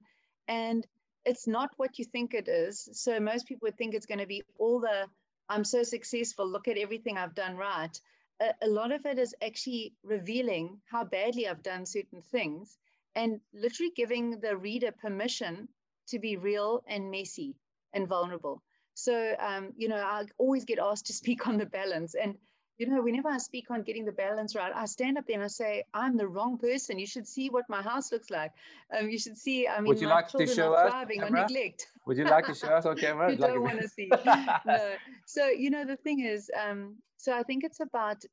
and 0.48 0.86
it's 1.24 1.46
not 1.46 1.70
what 1.76 1.98
you 1.98 2.04
think 2.04 2.34
it 2.34 2.48
is. 2.48 2.88
So 2.92 3.20
most 3.20 3.46
people 3.46 3.66
would 3.66 3.78
think 3.78 3.94
it's 3.94 4.06
going 4.06 4.18
to 4.18 4.26
be 4.26 4.42
all 4.58 4.80
the 4.80 5.06
I'm 5.48 5.64
so 5.64 5.82
successful. 5.82 6.48
Look 6.48 6.68
at 6.68 6.78
everything 6.78 7.18
I've 7.18 7.34
done 7.34 7.56
right. 7.56 8.00
A, 8.40 8.54
a 8.62 8.68
lot 8.68 8.92
of 8.92 9.04
it 9.06 9.18
is 9.18 9.34
actually 9.42 9.94
revealing 10.02 10.80
how 10.90 11.04
badly 11.04 11.46
I've 11.46 11.62
done 11.62 11.84
certain 11.84 12.22
things 12.22 12.78
and 13.14 13.40
literally 13.52 13.92
giving 13.94 14.40
the 14.40 14.56
reader 14.56 14.92
permission 14.92 15.68
to 16.08 16.18
be 16.18 16.36
real 16.36 16.82
and 16.86 17.10
messy 17.10 17.56
and 17.92 18.08
vulnerable. 18.08 18.62
So, 18.94 19.34
um, 19.38 19.72
you 19.76 19.88
know, 19.88 19.96
I 19.96 20.24
always 20.38 20.64
get 20.64 20.78
asked 20.78 21.06
to 21.06 21.12
speak 21.22 21.46
on 21.46 21.58
the 21.58 21.66
balance. 21.66 22.14
And, 22.14 22.36
you 22.78 22.86
know, 22.88 23.02
whenever 23.02 23.28
I 23.28 23.38
speak 23.38 23.70
on 23.70 23.82
getting 23.82 24.04
the 24.04 24.12
balance 24.12 24.54
right, 24.54 24.72
I 24.74 24.86
stand 24.86 25.18
up 25.18 25.26
there 25.26 25.36
and 25.36 25.44
I 25.44 25.48
say, 25.48 25.84
I'm 25.92 26.16
the 26.16 26.26
wrong 26.26 26.58
person. 26.58 26.98
You 26.98 27.06
should 27.06 27.26
see 27.26 27.48
what 27.50 27.64
my 27.68 27.82
house 27.82 28.10
looks 28.10 28.30
like. 28.30 28.52
Um, 28.96 29.08
you 29.10 29.18
should 29.18 29.36
see, 29.36 29.68
I 29.68 29.78
mean, 29.80 29.88
Would 29.88 30.00
you 30.00 30.08
my 30.08 30.14
like 30.14 30.28
children 30.28 30.48
to 30.48 30.54
show 30.54 30.72
us 30.72 30.90
thriving 30.90 31.22
on 31.22 31.32
neglect. 31.32 31.86
Would 32.06 32.16
you 32.16 32.24
like 32.24 32.46
to 32.46 32.54
show 32.54 32.68
us 32.68 32.86
on 32.86 32.96
camera? 33.04 33.30
you 33.30 33.36
don't 33.36 33.62
want 33.62 33.80
to 33.80 33.88
see. 33.88 34.10
no. 34.66 34.94
So, 35.26 35.46
you 35.46 35.70
know, 35.70 35.84
the 35.84 35.96
thing 35.96 36.20
is, 36.20 36.50
um, 36.60 36.96
so 37.16 37.32
I 37.36 37.42
think 37.42 37.62
it's 37.62 37.80
about 37.80 38.24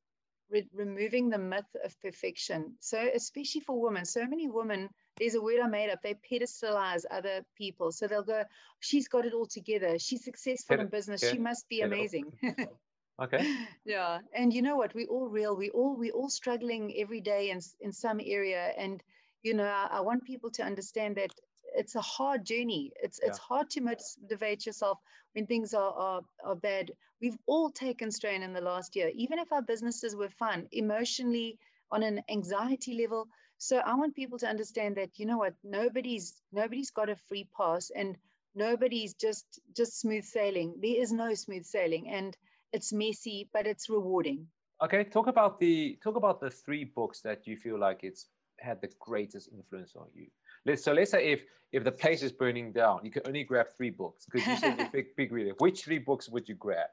re- 0.49 0.69
removing 0.73 1.29
the 1.29 1.37
myth 1.37 1.75
of 1.83 1.99
perfection. 2.01 2.73
So, 2.79 2.97
especially 3.13 3.61
for 3.61 3.79
women, 3.79 4.05
so 4.05 4.25
many 4.25 4.47
women 4.47 4.89
there's 5.19 5.35
a 5.35 5.41
word 5.41 5.59
I 5.61 5.67
made 5.67 5.89
up. 5.89 6.01
They 6.01 6.15
pedestalize 6.15 7.03
other 7.11 7.45
people. 7.57 7.91
So 7.91 8.07
they'll 8.07 8.23
go, 8.23 8.43
she's 8.79 9.07
got 9.07 9.25
it 9.25 9.33
all 9.33 9.45
together. 9.45 9.99
She's 9.99 10.23
successful 10.23 10.79
in 10.79 10.87
business. 10.87 11.21
Yeah. 11.21 11.31
She 11.31 11.37
must 11.37 11.67
be 11.67 11.81
amazing. 11.81 12.31
okay. 13.21 13.55
Yeah. 13.85 14.19
And 14.33 14.53
you 14.53 14.61
know 14.61 14.75
what? 14.75 14.93
We 14.93 15.05
all 15.05 15.27
real. 15.27 15.55
We 15.55 15.69
all 15.69 15.95
we 15.95 16.11
all 16.11 16.29
struggling 16.29 16.93
every 16.97 17.21
day 17.21 17.49
in 17.49 17.59
in 17.81 17.91
some 17.91 18.19
area. 18.23 18.73
And 18.77 19.01
you 19.43 19.53
know, 19.53 19.65
I, 19.65 19.87
I 19.91 19.99
want 20.01 20.23
people 20.23 20.49
to 20.51 20.63
understand 20.63 21.15
that 21.17 21.31
it's 21.75 21.95
a 21.95 22.01
hard 22.01 22.45
journey. 22.45 22.91
It's 23.01 23.19
yeah. 23.21 23.29
it's 23.29 23.39
hard 23.39 23.69
to 23.71 23.81
motivate 23.81 24.65
yourself 24.65 24.99
when 25.33 25.45
things 25.45 25.73
are, 25.73 25.93
are 25.93 26.21
are 26.43 26.55
bad. 26.55 26.91
We've 27.21 27.37
all 27.45 27.69
taken 27.69 28.11
strain 28.11 28.43
in 28.43 28.53
the 28.53 28.61
last 28.61 28.95
year. 28.95 29.11
Even 29.13 29.39
if 29.39 29.51
our 29.51 29.61
businesses 29.61 30.15
were 30.15 30.29
fun, 30.29 30.67
emotionally, 30.71 31.57
on 31.91 32.03
an 32.03 32.21
anxiety 32.29 32.93
level, 33.01 33.27
so 33.57 33.77
I 33.77 33.95
want 33.95 34.15
people 34.15 34.39
to 34.39 34.47
understand 34.47 34.95
that 34.95 35.19
you 35.19 35.25
know 35.25 35.37
what 35.37 35.53
nobody's 35.63 36.41
nobody's 36.51 36.91
got 36.91 37.09
a 37.09 37.15
free 37.15 37.47
pass 37.55 37.91
and 37.95 38.17
nobody's 38.55 39.13
just 39.13 39.59
just 39.75 39.99
smooth 39.99 40.23
sailing. 40.23 40.75
There 40.81 41.01
is 41.01 41.11
no 41.11 41.33
smooth 41.33 41.65
sailing 41.65 42.09
and 42.09 42.35
it's 42.73 42.93
messy 42.93 43.49
but 43.53 43.67
it's 43.67 43.89
rewarding. 43.89 44.47
Okay, 44.81 45.03
talk 45.03 45.27
about 45.27 45.59
the 45.59 45.99
talk 46.03 46.15
about 46.15 46.39
the 46.39 46.49
three 46.49 46.85
books 46.85 47.21
that 47.21 47.45
you 47.45 47.57
feel 47.57 47.77
like 47.77 47.99
it's 48.03 48.27
had 48.59 48.81
the 48.81 48.89
greatest 48.99 49.49
influence 49.51 49.93
on 49.95 50.07
you. 50.13 50.27
Let's 50.65 50.83
so 50.83 50.93
let's 50.93 51.11
say 51.11 51.31
if 51.31 51.43
if 51.71 51.83
the 51.83 51.91
place 51.91 52.23
is 52.23 52.31
burning 52.31 52.71
down, 52.71 53.01
you 53.03 53.11
can 53.11 53.23
only 53.25 53.43
grab 53.43 53.67
three 53.75 53.89
books 53.89 54.25
because 54.25 54.47
you 54.47 54.57
said 54.57 54.77
you're 54.77 54.89
big 54.93 55.15
big 55.15 55.31
reader. 55.31 55.53
Which 55.57 55.83
three 55.83 55.99
books 55.99 56.29
would 56.29 56.47
you 56.47 56.55
grab? 56.55 56.87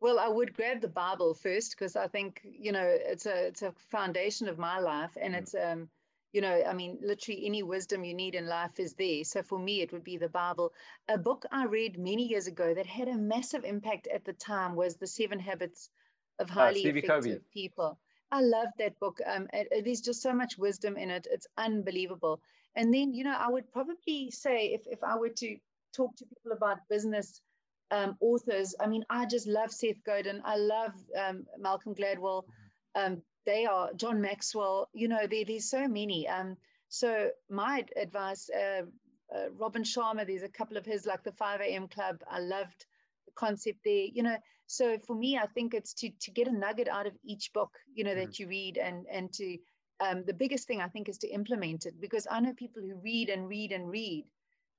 Well, 0.00 0.20
I 0.20 0.28
would 0.28 0.54
grab 0.54 0.80
the 0.80 0.88
Bible 0.88 1.34
first 1.34 1.72
because 1.72 1.96
I 1.96 2.06
think 2.06 2.42
you 2.44 2.72
know 2.72 2.84
it's 2.84 3.26
a 3.26 3.46
it's 3.46 3.62
a 3.62 3.72
foundation 3.72 4.48
of 4.48 4.58
my 4.58 4.78
life, 4.78 5.16
and 5.20 5.34
mm. 5.34 5.38
it's 5.38 5.54
um 5.54 5.88
you 6.32 6.40
know 6.40 6.62
I 6.66 6.72
mean 6.72 6.98
literally 7.02 7.46
any 7.46 7.62
wisdom 7.62 8.04
you 8.04 8.14
need 8.14 8.34
in 8.34 8.46
life 8.46 8.78
is 8.78 8.94
there. 8.94 9.24
So 9.24 9.42
for 9.42 9.58
me, 9.58 9.80
it 9.80 9.92
would 9.92 10.04
be 10.04 10.16
the 10.16 10.28
Bible. 10.28 10.72
A 11.08 11.18
book 11.18 11.44
I 11.50 11.64
read 11.64 11.98
many 11.98 12.26
years 12.26 12.46
ago 12.46 12.74
that 12.74 12.86
had 12.86 13.08
a 13.08 13.16
massive 13.16 13.64
impact 13.64 14.06
at 14.08 14.24
the 14.24 14.34
time 14.34 14.74
was 14.74 14.96
The 14.96 15.06
Seven 15.06 15.38
Habits 15.38 15.90
of 16.38 16.48
ah, 16.50 16.54
Highly 16.54 16.84
uh, 16.86 16.90
Effective 16.90 17.08
Covey. 17.08 17.40
People. 17.52 17.98
I 18.30 18.42
love 18.42 18.68
that 18.78 18.98
book. 19.00 19.20
Um, 19.26 19.48
it, 19.54 19.68
it, 19.70 19.84
there's 19.86 20.02
just 20.02 20.20
so 20.20 20.34
much 20.34 20.58
wisdom 20.58 20.98
in 20.98 21.10
it. 21.10 21.26
It's 21.30 21.46
unbelievable. 21.56 22.40
And 22.76 22.92
then 22.92 23.14
you 23.14 23.24
know 23.24 23.36
I 23.36 23.48
would 23.50 23.70
probably 23.72 24.30
say 24.30 24.66
if 24.68 24.82
if 24.86 25.02
I 25.02 25.16
were 25.16 25.30
to 25.30 25.56
talk 25.94 26.16
to 26.16 26.26
people 26.26 26.52
about 26.52 26.88
business 26.88 27.40
um, 27.90 28.16
authors. 28.20 28.74
I 28.80 28.86
mean, 28.86 29.04
I 29.10 29.26
just 29.26 29.46
love 29.46 29.70
Seth 29.70 30.02
Godin. 30.04 30.42
I 30.44 30.56
love 30.56 30.92
um, 31.18 31.46
Malcolm 31.58 31.94
Gladwell. 31.94 32.44
Mm-hmm. 32.44 33.12
Um, 33.12 33.22
they 33.48 33.64
are 33.64 33.94
John 33.94 34.20
Maxwell. 34.20 34.90
You 34.92 35.08
know, 35.08 35.26
there, 35.26 35.44
there's 35.46 35.70
so 35.70 35.88
many. 35.88 36.28
Um, 36.28 36.58
so 36.90 37.30
my 37.48 37.82
advice, 37.96 38.50
uh, 38.50 38.82
uh, 39.34 39.48
Robin 39.58 39.82
Sharma, 39.82 40.26
there's 40.26 40.42
a 40.42 40.48
couple 40.48 40.76
of 40.76 40.84
his 40.84 41.06
like 41.06 41.24
the 41.24 41.32
5 41.32 41.62
a.m. 41.62 41.88
Club. 41.88 42.18
I 42.30 42.40
loved 42.40 42.84
the 43.24 43.32
concept 43.34 43.78
there. 43.86 44.06
You 44.12 44.22
know, 44.22 44.36
so 44.66 44.98
for 45.06 45.16
me, 45.16 45.38
I 45.38 45.46
think 45.46 45.72
it's 45.72 45.94
to 45.94 46.10
to 46.20 46.30
get 46.30 46.46
a 46.46 46.52
nugget 46.52 46.88
out 46.88 47.06
of 47.06 47.14
each 47.24 47.50
book. 47.54 47.72
You 47.94 48.04
know, 48.04 48.10
mm-hmm. 48.10 48.20
that 48.20 48.38
you 48.38 48.48
read 48.48 48.76
and 48.76 49.06
and 49.10 49.32
to 49.32 49.56
um, 50.00 50.24
the 50.26 50.34
biggest 50.34 50.68
thing 50.68 50.82
I 50.82 50.88
think 50.88 51.08
is 51.08 51.18
to 51.18 51.28
implement 51.28 51.86
it 51.86 51.98
because 51.98 52.26
I 52.30 52.40
know 52.40 52.52
people 52.52 52.82
who 52.82 52.96
read 52.96 53.30
and 53.30 53.48
read 53.48 53.72
and 53.72 53.90
read 53.90 54.26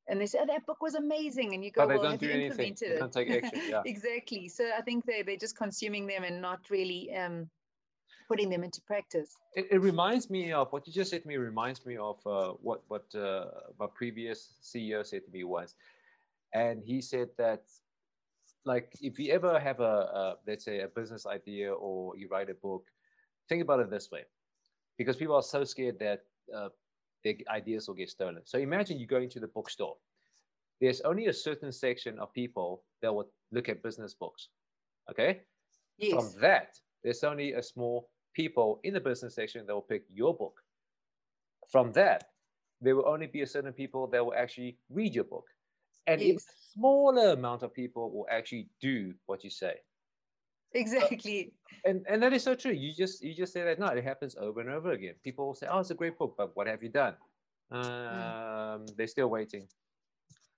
and 0.08 0.22
they 0.22 0.26
say, 0.28 0.40
oh, 0.42 0.46
that 0.48 0.66
book 0.66 0.82
was 0.82 0.96
amazing. 0.96 1.54
And 1.54 1.64
you 1.64 1.72
go, 1.72 1.82
but 1.82 1.90
they 1.90 2.00
well, 2.00 2.10
don't 2.10 2.20
do 2.20 2.32
anything. 2.32 2.76
They 2.80 2.98
don't 2.98 3.14
take 3.14 3.30
action. 3.30 3.62
Yeah. 3.70 3.82
exactly. 3.86 4.48
So 4.48 4.64
I 4.76 4.82
think 4.82 5.06
they, 5.06 5.22
they're 5.22 5.38
just 5.38 5.56
consuming 5.56 6.08
them 6.08 6.24
and 6.24 6.42
not 6.42 6.62
really 6.72 7.14
um, 7.16 7.50
putting 8.30 8.50
them 8.50 8.64
into 8.64 8.80
practice. 8.82 9.36
It, 9.56 9.68
it, 9.72 9.82
reminds 9.82 10.30
me 10.30 10.54
of 10.54 10.72
what 10.72 10.86
you 10.86 10.94
just 10.94 11.10
said 11.10 11.24
to 11.24 11.28
me, 11.28 11.36
reminds 11.38 11.84
me 11.86 11.98
of 11.98 12.18
uh, 12.26 12.52
what, 12.62 12.84
what 12.88 13.04
uh, 13.16 13.46
my 13.80 13.88
previous 13.94 14.54
CEO 14.64 15.06
said 15.06 15.26
to 15.26 15.32
me 15.32 15.44
once. 15.44 15.74
And 16.54 16.84
he 16.84 17.02
said 17.02 17.30
that, 17.40 17.64
like, 18.66 18.94
if 19.02 19.18
you 19.18 19.32
ever 19.34 19.60
have 19.60 19.80
a, 19.80 19.84
a 20.22 20.36
let's 20.48 20.64
say, 20.64 20.82
a 20.82 20.88
business 20.88 21.26
idea 21.26 21.74
or 21.74 22.16
you 22.18 22.28
write 22.30 22.50
a 22.52 22.54
book, 22.54 22.86
think 23.50 23.64
about 23.64 23.80
it 23.80 23.90
this 23.90 24.10
way. 24.12 24.24
Because 24.98 25.16
people 25.16 25.36
are 25.36 25.42
so 25.42 25.64
scared 25.64 25.98
that 26.00 26.22
uh, 26.56 26.70
their 27.24 27.34
ideas 27.50 27.88
will 27.88 27.96
get 27.96 28.10
stolen. 28.10 28.42
So 28.46 28.60
imagine 28.60 29.00
you 29.00 29.08
go 29.08 29.18
into 29.18 29.40
the 29.40 29.48
bookstore. 29.48 29.96
There's 30.80 31.02
only 31.02 31.28
a 31.28 31.34
certain 31.34 31.72
section 31.72 32.20
of 32.20 32.32
people 32.34 32.84
that 33.02 33.14
will 33.14 33.30
look 33.52 33.70
at 33.70 33.82
business 33.82 34.14
books. 34.14 34.50
Okay? 35.10 35.42
Yes. 35.98 36.14
From 36.14 36.42
that, 36.42 36.78
there's 37.04 37.24
only 37.24 37.54
a 37.54 37.64
small 37.64 38.10
people 38.34 38.80
in 38.84 38.94
the 38.94 39.00
business 39.00 39.36
section 39.36 39.66
that 39.66 39.74
will 39.74 39.82
pick 39.82 40.04
your 40.14 40.36
book. 40.36 40.62
From 41.72 41.92
that, 41.94 42.26
there 42.82 42.96
will 42.96 43.08
only 43.08 43.28
be 43.28 43.42
a 43.42 43.48
certain 43.48 43.74
people 43.74 44.08
that 44.08 44.26
will 44.26 44.34
actually 44.34 44.78
read 44.90 45.14
your 45.14 45.26
book. 45.26 45.46
And 46.08 46.22
yes. 46.22 46.38
a 46.38 46.74
smaller 46.74 47.32
amount 47.32 47.64
of 47.64 47.74
people 47.74 48.12
will 48.12 48.26
actually 48.32 48.70
do 48.82 49.14
what 49.28 49.44
you 49.44 49.50
say 49.50 49.76
exactly 50.74 51.52
and 51.86 52.06
and 52.08 52.22
that 52.22 52.34
is 52.34 52.44
so 52.44 52.54
true 52.54 52.72
you 52.72 52.94
just 52.94 53.24
you 53.24 53.34
just 53.34 53.52
say 53.52 53.64
that 53.64 53.80
no 53.80 53.88
it 53.88 54.04
happens 54.04 54.36
over 54.40 54.62
and 54.62 54.70
over 54.70 54.92
again 54.92 55.16
people 55.24 55.48
will 55.48 55.56
say 55.56 55.68
oh 55.70 55.80
it's 55.80 55.90
a 55.90 55.96
great 55.96 56.18
book 56.18 56.36
but 56.38 56.56
what 56.56 56.68
have 56.68 56.84
you 56.84 56.90
done 56.90 57.16
mm. 57.74 57.78
um 57.78 58.86
mm. 58.86 58.96
they're 58.96 59.08
still 59.08 59.30
waiting 59.30 59.68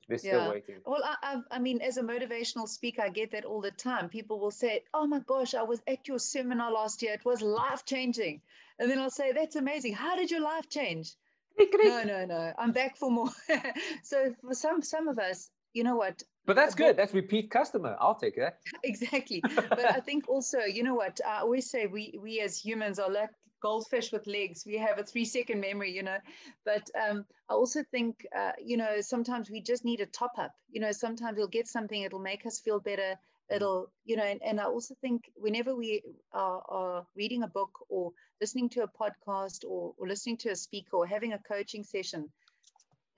they're 0.07 0.17
still 0.17 0.41
yeah. 0.41 0.49
waiting 0.49 0.75
well 0.85 1.01
I, 1.03 1.37
I 1.49 1.59
mean 1.59 1.81
as 1.81 1.97
a 1.97 2.03
motivational 2.03 2.67
speaker 2.67 3.01
i 3.03 3.09
get 3.09 3.31
that 3.31 3.45
all 3.45 3.61
the 3.61 3.71
time 3.71 4.09
people 4.09 4.39
will 4.39 4.51
say 4.51 4.83
oh 4.93 5.07
my 5.07 5.19
gosh 5.19 5.53
i 5.53 5.63
was 5.63 5.81
at 5.87 6.07
your 6.07 6.19
seminar 6.19 6.71
last 6.71 7.01
year 7.01 7.13
it 7.13 7.25
was 7.25 7.41
life 7.41 7.85
changing 7.85 8.41
and 8.79 8.89
then 8.89 8.99
i'll 8.99 9.09
say 9.09 9.31
that's 9.31 9.55
amazing 9.55 9.93
how 9.93 10.15
did 10.15 10.31
your 10.31 10.41
life 10.41 10.69
change 10.69 11.13
no 11.59 12.03
no 12.03 12.25
no 12.25 12.53
i'm 12.57 12.71
back 12.71 12.97
for 12.97 13.11
more 13.11 13.29
so 14.03 14.33
for 14.41 14.53
some 14.53 14.81
some 14.81 15.07
of 15.07 15.19
us 15.19 15.49
you 15.73 15.83
know 15.83 15.95
what 15.95 16.23
but 16.45 16.55
that's 16.55 16.73
uh, 16.73 16.77
good. 16.77 16.97
That's 16.97 17.13
repeat 17.13 17.51
customer. 17.51 17.95
I'll 17.99 18.15
take 18.15 18.35
that. 18.37 18.59
Exactly. 18.83 19.41
but 19.41 19.85
I 19.85 19.99
think 19.99 20.27
also, 20.27 20.59
you 20.59 20.83
know 20.83 20.95
what? 20.95 21.19
I 21.25 21.41
always 21.41 21.69
say 21.69 21.85
we 21.85 22.17
we 22.21 22.39
as 22.39 22.57
humans 22.57 22.99
are 22.99 23.11
like 23.11 23.29
goldfish 23.61 24.11
with 24.11 24.27
legs. 24.27 24.65
We 24.65 24.77
have 24.77 24.99
a 24.99 25.03
three 25.03 25.25
second 25.25 25.61
memory, 25.61 25.91
you 25.91 26.03
know. 26.03 26.17
But 26.65 26.89
um, 26.95 27.25
I 27.49 27.53
also 27.53 27.83
think, 27.91 28.25
uh, 28.35 28.53
you 28.63 28.77
know, 28.77 29.01
sometimes 29.01 29.49
we 29.49 29.61
just 29.61 29.85
need 29.85 30.01
a 30.01 30.05
top 30.05 30.33
up. 30.37 30.53
You 30.69 30.81
know, 30.81 30.91
sometimes 30.91 31.37
we'll 31.37 31.47
get 31.47 31.67
something, 31.67 32.01
it'll 32.01 32.19
make 32.19 32.45
us 32.45 32.59
feel 32.59 32.79
better. 32.79 33.15
Mm. 33.51 33.55
It'll, 33.55 33.91
you 34.05 34.15
know, 34.17 34.23
and, 34.23 34.41
and 34.43 34.59
I 34.59 34.65
also 34.65 34.95
think 35.01 35.31
whenever 35.35 35.75
we 35.75 36.01
are, 36.33 36.61
are, 36.67 37.05
reading 37.15 37.43
a 37.43 37.47
book 37.47 37.71
or 37.89 38.11
listening 38.39 38.69
to 38.69 38.83
a 38.83 38.87
podcast 38.87 39.63
or, 39.67 39.93
or 39.97 40.07
listening 40.07 40.37
to 40.37 40.49
a 40.49 40.55
speaker 40.55 40.97
or 40.97 41.05
having 41.05 41.33
a 41.33 41.39
coaching 41.39 41.83
session, 41.83 42.29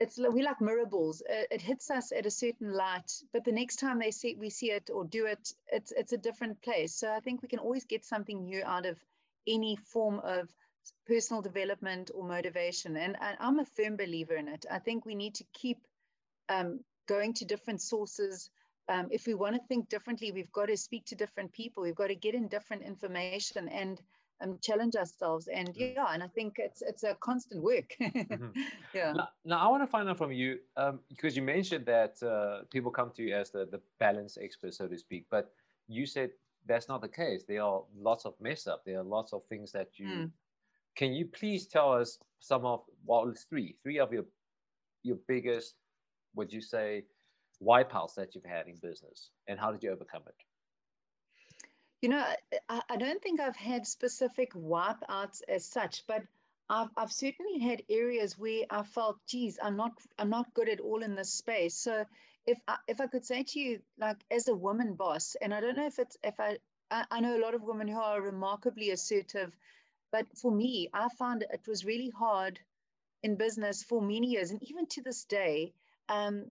it's 0.00 0.18
we 0.18 0.42
like 0.42 0.60
mirror 0.60 0.86
balls. 0.86 1.22
It, 1.28 1.48
it, 1.52 1.62
hits 1.62 1.90
us 1.90 2.12
at 2.12 2.26
a 2.26 2.30
certain 2.30 2.72
light, 2.72 3.10
but 3.32 3.44
the 3.44 3.52
next 3.52 3.76
time 3.76 3.98
they 4.00 4.10
see 4.10 4.36
we 4.38 4.50
see 4.50 4.72
it 4.72 4.90
or 4.92 5.04
do 5.04 5.26
it, 5.26 5.52
it's 5.72 5.92
it's 5.92 6.12
a 6.12 6.18
different 6.18 6.60
place. 6.62 6.94
So 6.94 7.12
I 7.12 7.20
think 7.20 7.42
we 7.42 7.48
can 7.48 7.60
always 7.60 7.84
get 7.84 8.04
something 8.04 8.44
new 8.44 8.62
out 8.64 8.86
of 8.86 8.98
any 9.46 9.76
form 9.76 10.20
of 10.20 10.48
personal 11.06 11.42
development 11.42 12.10
or 12.14 12.24
motivation. 12.24 12.96
And, 12.96 13.16
and 13.20 13.36
I'm 13.40 13.58
a 13.58 13.64
firm 13.64 13.96
believer 13.96 14.34
in 14.34 14.48
it. 14.48 14.64
I 14.70 14.78
think 14.78 15.04
we 15.04 15.14
need 15.14 15.34
to 15.36 15.44
keep 15.52 15.78
um, 16.48 16.80
going 17.06 17.34
to 17.34 17.44
different 17.44 17.80
sources. 17.80 18.50
Um, 18.88 19.08
if 19.10 19.26
we 19.26 19.34
want 19.34 19.56
to 19.56 19.62
think 19.66 19.88
differently, 19.88 20.32
we've 20.32 20.52
got 20.52 20.66
to 20.66 20.76
speak 20.76 21.06
to 21.06 21.14
different 21.14 21.52
people. 21.52 21.82
We've 21.82 21.94
got 21.94 22.08
to 22.08 22.14
get 22.14 22.34
in 22.34 22.48
different 22.48 22.82
information 22.82 23.68
and 23.68 24.00
um, 24.42 24.58
challenge 24.60 24.94
ourselves. 24.96 25.48
And 25.48 25.68
mm. 25.68 25.94
yeah, 25.94 26.06
and 26.12 26.22
I 26.22 26.28
think 26.28 26.56
it's 26.58 26.82
it's 26.82 27.02
a 27.02 27.14
constant 27.20 27.62
work. 27.62 27.94
mm-hmm. 28.00 28.60
Yeah. 28.94 29.12
Now, 29.12 29.28
now, 29.44 29.58
I 29.58 29.68
want 29.68 29.82
to 29.82 29.86
find 29.86 30.08
out 30.08 30.18
from 30.18 30.32
you 30.32 30.58
um, 30.76 31.00
because 31.08 31.36
you 31.36 31.42
mentioned 31.42 31.86
that 31.86 32.22
uh, 32.22 32.64
people 32.70 32.90
come 32.90 33.10
to 33.16 33.22
you 33.22 33.34
as 33.34 33.50
the 33.50 33.66
the 33.66 33.80
balance 33.98 34.36
expert, 34.40 34.74
so 34.74 34.86
to 34.86 34.98
speak. 34.98 35.26
But 35.30 35.52
you 35.88 36.06
said 36.06 36.30
that's 36.66 36.88
not 36.88 37.00
the 37.00 37.08
case. 37.08 37.44
There 37.46 37.62
are 37.62 37.82
lots 37.96 38.24
of 38.24 38.34
mess 38.40 38.66
up. 38.66 38.84
There 38.84 38.98
are 38.98 39.04
lots 39.04 39.32
of 39.32 39.42
things 39.48 39.72
that 39.72 39.88
you. 39.96 40.06
Mm. 40.06 40.30
Can 40.96 41.12
you 41.12 41.26
please 41.26 41.66
tell 41.66 41.92
us 41.92 42.18
some 42.40 42.64
of 42.64 42.82
well, 43.04 43.32
three, 43.48 43.76
three 43.82 43.98
of 43.98 44.12
your 44.12 44.24
your 45.02 45.18
biggest, 45.28 45.74
would 46.34 46.52
you 46.52 46.60
say, 46.60 47.04
wipeouts 47.62 48.14
that 48.14 48.34
you've 48.34 48.44
had 48.44 48.66
in 48.66 48.76
business, 48.76 49.30
and 49.48 49.58
how 49.58 49.72
did 49.72 49.82
you 49.82 49.90
overcome 49.90 50.22
it? 50.26 50.34
You 52.00 52.10
know, 52.10 52.24
I, 52.68 52.82
I 52.90 52.96
don't 52.96 53.22
think 53.22 53.40
I've 53.40 53.56
had 53.56 53.86
specific 53.86 54.52
wipeouts 54.54 55.40
as 55.48 55.64
such, 55.64 56.04
but 56.06 56.22
I've, 56.68 56.88
I've 56.96 57.12
certainly 57.12 57.58
had 57.58 57.82
areas 57.88 58.38
where 58.38 58.64
I 58.70 58.82
felt, 58.82 59.16
geez, 59.26 59.58
I'm 59.62 59.76
not 59.76 59.92
I'm 60.18 60.30
not 60.30 60.52
good 60.54 60.68
at 60.68 60.80
all 60.80 61.02
in 61.02 61.14
this 61.14 61.32
space. 61.32 61.74
So 61.74 62.04
if 62.46 62.58
I, 62.68 62.76
if 62.88 63.00
I 63.00 63.06
could 63.06 63.24
say 63.24 63.42
to 63.42 63.60
you, 63.60 63.80
like 63.98 64.18
as 64.30 64.48
a 64.48 64.54
woman 64.54 64.94
boss, 64.94 65.36
and 65.40 65.54
I 65.54 65.60
don't 65.60 65.76
know 65.76 65.86
if 65.86 65.98
it's 65.98 66.16
if 66.22 66.38
I, 66.38 66.58
I 66.90 67.04
I 67.10 67.20
know 67.20 67.36
a 67.36 67.44
lot 67.44 67.54
of 67.54 67.62
women 67.62 67.88
who 67.88 67.98
are 67.98 68.20
remarkably 68.20 68.90
assertive, 68.90 69.56
but 70.12 70.26
for 70.36 70.50
me, 70.52 70.88
I 70.92 71.08
found 71.18 71.42
it 71.42 71.66
was 71.66 71.84
really 71.84 72.10
hard 72.10 72.60
in 73.22 73.36
business 73.36 73.82
for 73.82 74.00
many 74.02 74.28
years, 74.28 74.50
and 74.50 74.62
even 74.62 74.86
to 74.86 75.02
this 75.02 75.24
day, 75.24 75.72
um, 76.08 76.50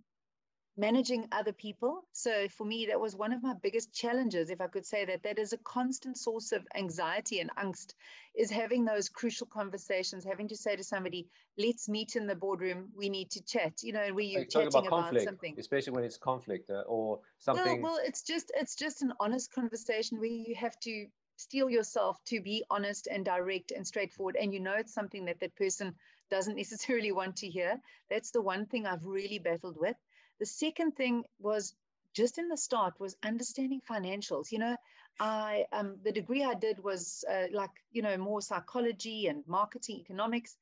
managing 0.75 1.27
other 1.31 1.53
people. 1.53 2.03
So 2.13 2.47
for 2.49 2.65
me, 2.65 2.87
that 2.87 2.99
was 2.99 3.15
one 3.15 3.31
of 3.31 3.43
my 3.43 3.53
biggest 3.61 3.93
challenges, 3.93 4.49
if 4.49 4.59
I 4.59 4.67
could 4.67 4.85
say 4.85 5.05
that. 5.05 5.23
That 5.23 5.37
is 5.37 5.53
a 5.53 5.57
constant 5.57 6.17
source 6.17 6.51
of 6.51 6.65
anxiety 6.75 7.39
and 7.39 7.51
angst, 7.55 7.93
is 8.35 8.49
having 8.49 8.83
those 8.83 9.09
crucial 9.09 9.47
conversations, 9.47 10.25
having 10.25 10.47
to 10.47 10.55
say 10.55 10.75
to 10.75 10.83
somebody, 10.83 11.27
let's 11.57 11.87
meet 11.87 12.15
in 12.15 12.25
the 12.25 12.35
boardroom, 12.35 12.89
we 12.95 13.09
need 13.09 13.29
to 13.31 13.43
chat, 13.43 13.83
you 13.83 13.93
know, 13.93 14.07
where 14.13 14.23
you're 14.23 14.45
chatting 14.45 14.67
about, 14.67 14.87
conflict, 14.87 15.23
about 15.23 15.33
something. 15.33 15.55
Especially 15.59 15.93
when 15.93 16.03
it's 16.03 16.17
conflict 16.17 16.69
uh, 16.69 16.83
or 16.87 17.19
something. 17.37 17.81
Well, 17.81 17.93
well, 17.93 17.99
it's 18.03 18.23
just 18.23 18.51
it's 18.55 18.75
just 18.75 19.03
an 19.03 19.13
honest 19.19 19.53
conversation 19.53 20.19
where 20.19 20.29
you 20.29 20.55
have 20.55 20.79
to 20.81 21.05
steel 21.35 21.69
yourself 21.69 22.17
to 22.25 22.41
be 22.41 22.63
honest 22.69 23.07
and 23.11 23.25
direct 23.25 23.71
and 23.71 23.85
straightforward 23.85 24.37
and 24.39 24.53
you 24.53 24.59
know 24.59 24.75
it's 24.77 24.93
something 24.93 25.25
that 25.25 25.39
that 25.39 25.55
person 25.55 25.95
doesn't 26.29 26.55
necessarily 26.63 27.11
want 27.11 27.35
to 27.35 27.47
hear 27.47 27.79
that's 28.09 28.31
the 28.31 28.41
one 28.41 28.65
thing 28.67 28.85
i've 28.85 29.03
really 29.03 29.39
battled 29.39 29.75
with 29.79 29.95
the 30.43 30.47
second 30.47 30.91
thing 30.97 31.23
was 31.39 31.73
just 32.13 32.37
in 32.37 32.49
the 32.49 32.57
start 32.57 32.99
was 32.99 33.15
understanding 33.23 33.79
financials. 33.89 34.51
You 34.51 34.59
know, 34.59 34.75
I 35.21 35.63
um, 35.71 35.95
the 36.03 36.11
degree 36.11 36.43
I 36.43 36.53
did 36.53 36.83
was 36.83 37.23
uh, 37.31 37.47
like 37.53 37.69
you 37.93 38.01
know 38.01 38.17
more 38.17 38.41
psychology 38.41 39.27
and 39.27 39.47
marketing 39.47 39.99
economics, 40.01 40.57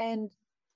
and 0.00 0.30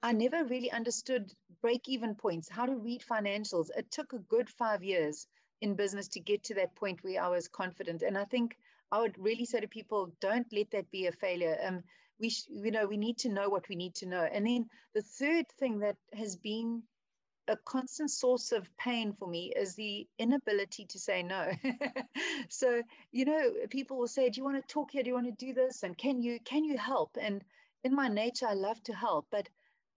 I 0.04 0.12
never 0.12 0.44
really 0.44 0.70
understood 0.70 1.32
break 1.62 1.88
even 1.88 2.14
points, 2.14 2.48
how 2.48 2.66
to 2.66 2.76
read 2.76 3.02
financials. 3.02 3.70
It 3.76 3.90
took 3.90 4.12
a 4.12 4.20
good 4.34 4.48
five 4.48 4.84
years 4.84 5.26
in 5.60 5.74
business 5.74 6.06
to 6.10 6.20
get 6.20 6.44
to 6.44 6.54
that 6.54 6.76
point 6.76 7.02
where 7.02 7.20
I 7.20 7.30
was 7.30 7.48
confident. 7.48 8.02
And 8.02 8.16
I 8.16 8.24
think 8.24 8.56
I 8.92 9.00
would 9.00 9.18
really 9.18 9.46
say 9.46 9.58
to 9.60 9.66
people, 9.66 10.12
don't 10.20 10.46
let 10.52 10.70
that 10.70 10.92
be 10.92 11.06
a 11.06 11.12
failure. 11.12 11.56
Um, 11.66 11.82
we, 12.20 12.30
sh- 12.30 12.50
you 12.50 12.70
know, 12.70 12.86
we 12.86 12.98
need 12.98 13.18
to 13.18 13.30
know 13.30 13.48
what 13.48 13.68
we 13.68 13.74
need 13.74 13.94
to 13.96 14.06
know. 14.06 14.22
And 14.22 14.46
then 14.46 14.66
the 14.94 15.02
third 15.02 15.46
thing 15.58 15.80
that 15.80 15.96
has 16.12 16.36
been 16.36 16.82
a 17.48 17.56
constant 17.64 18.10
source 18.10 18.52
of 18.52 18.68
pain 18.76 19.12
for 19.12 19.28
me 19.28 19.52
is 19.54 19.74
the 19.74 20.06
inability 20.18 20.86
to 20.86 20.98
say 20.98 21.22
no. 21.22 21.50
so, 22.48 22.82
you 23.12 23.24
know, 23.24 23.52
people 23.70 23.98
will 23.98 24.08
say, 24.08 24.30
"Do 24.30 24.38
you 24.38 24.44
want 24.44 24.56
to 24.56 24.72
talk 24.72 24.90
here? 24.90 25.02
Do 25.02 25.08
you 25.10 25.14
want 25.14 25.26
to 25.26 25.46
do 25.46 25.52
this? 25.52 25.82
And 25.82 25.96
can 25.96 26.22
you 26.22 26.40
can 26.44 26.64
you 26.64 26.78
help?" 26.78 27.16
And 27.20 27.44
in 27.84 27.94
my 27.94 28.08
nature, 28.08 28.46
I 28.46 28.54
love 28.54 28.82
to 28.84 28.94
help, 28.94 29.26
but 29.30 29.48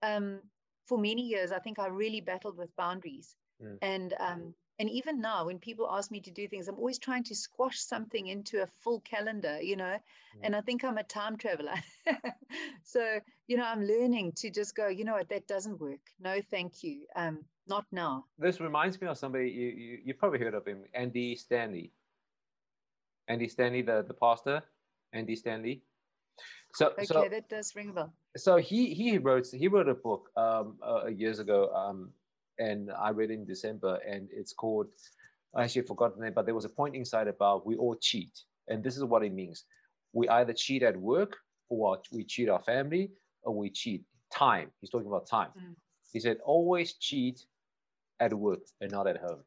um, 0.03 0.41
for 0.85 0.97
many 0.97 1.21
years, 1.21 1.51
I 1.51 1.59
think 1.59 1.79
I 1.79 1.87
really 1.87 2.21
battled 2.21 2.57
with 2.57 2.75
boundaries. 2.75 3.35
Mm. 3.63 3.77
And 3.81 4.13
um, 4.19 4.53
and 4.79 4.89
even 4.89 5.19
now 5.19 5.45
when 5.45 5.59
people 5.59 5.87
ask 5.91 6.11
me 6.11 6.19
to 6.21 6.31
do 6.31 6.47
things 6.47 6.67
i'm 6.67 6.75
always 6.75 6.99
trying 6.99 7.23
to 7.23 7.35
squash 7.35 7.79
something 7.79 8.27
into 8.27 8.61
a 8.61 8.67
full 8.83 8.99
calendar 9.01 9.61
you 9.61 9.75
know? 9.75 9.97
Mm. 10.37 10.41
and 10.43 10.55
i 10.55 10.61
think 10.61 10.83
i'm 10.83 10.97
a 10.97 11.03
time 11.03 11.37
traveler. 11.37 11.73
So 12.83 13.19
you 13.47 13.57
know 13.57 13.65
i'm 13.65 13.83
learning 13.83 14.31
to 14.37 14.49
just 14.49 14.75
go 14.75 14.87
you 14.87 15.03
know 15.03 15.13
what? 15.13 15.29
That 15.29 15.45
doesn't 15.47 15.79
work. 15.79 15.99
No 16.19 16.39
thank 16.49 16.83
you. 16.83 17.01
Um 17.15 17.43
not 17.67 17.85
now. 17.91 18.25
This 18.39 18.61
reminds 18.61 19.01
me 19.01 19.07
of 19.07 19.17
somebody 19.17 19.49
you 19.49 19.67
you, 19.67 19.97
you 20.05 20.13
probably 20.13 20.39
heard 20.39 20.53
of 20.53 20.65
him 20.65 20.83
andy 20.93 21.35
stanley. 21.35 21.91
Andy 23.27 23.49
stanley 23.49 23.81
the 23.81 24.05
the 24.07 24.13
pastor 24.13 24.63
andy 25.11 25.35
stanley. 25.35 25.81
So 26.73 26.87
okay 26.91 27.05
so, 27.05 27.27
that 27.29 27.49
does 27.49 27.75
ring 27.75 27.89
a 27.89 27.93
bell. 27.93 28.13
so 28.37 28.55
he 28.55 28.93
he 28.93 29.17
wrote 29.17 29.47
he 29.51 29.67
wrote 29.67 29.89
a 29.89 29.95
book 29.95 30.29
um 30.37 30.77
uh, 30.81 31.07
years 31.07 31.39
ago 31.39 31.69
um 31.73 32.11
and 32.59 32.91
I 32.91 33.09
read 33.09 33.31
it 33.31 33.35
in 33.35 33.45
December, 33.45 33.99
and 34.07 34.27
it's 34.31 34.53
called. 34.53 34.87
I 35.55 35.63
actually 35.63 35.83
forgot 35.83 36.15
the 36.15 36.23
name, 36.23 36.33
but 36.35 36.45
there 36.45 36.55
was 36.55 36.65
a 36.65 36.69
point 36.69 36.95
inside 36.95 37.27
about 37.27 37.65
we 37.65 37.75
all 37.75 37.95
cheat, 37.95 38.31
and 38.67 38.83
this 38.83 38.97
is 38.97 39.03
what 39.03 39.23
it 39.23 39.33
means: 39.33 39.65
we 40.13 40.27
either 40.29 40.53
cheat 40.53 40.83
at 40.83 40.97
work, 40.97 41.37
or 41.69 42.01
we 42.11 42.23
cheat 42.23 42.49
our 42.49 42.61
family, 42.61 43.11
or 43.43 43.55
we 43.55 43.69
cheat 43.69 44.03
time. 44.31 44.71
He's 44.81 44.89
talking 44.89 45.07
about 45.07 45.27
time. 45.27 45.49
Mm. 45.57 45.75
He 46.13 46.19
said 46.19 46.37
always 46.45 46.93
cheat 46.93 47.45
at 48.19 48.33
work 48.33 48.59
and 48.81 48.91
not 48.91 49.07
at 49.07 49.17
home, 49.17 49.43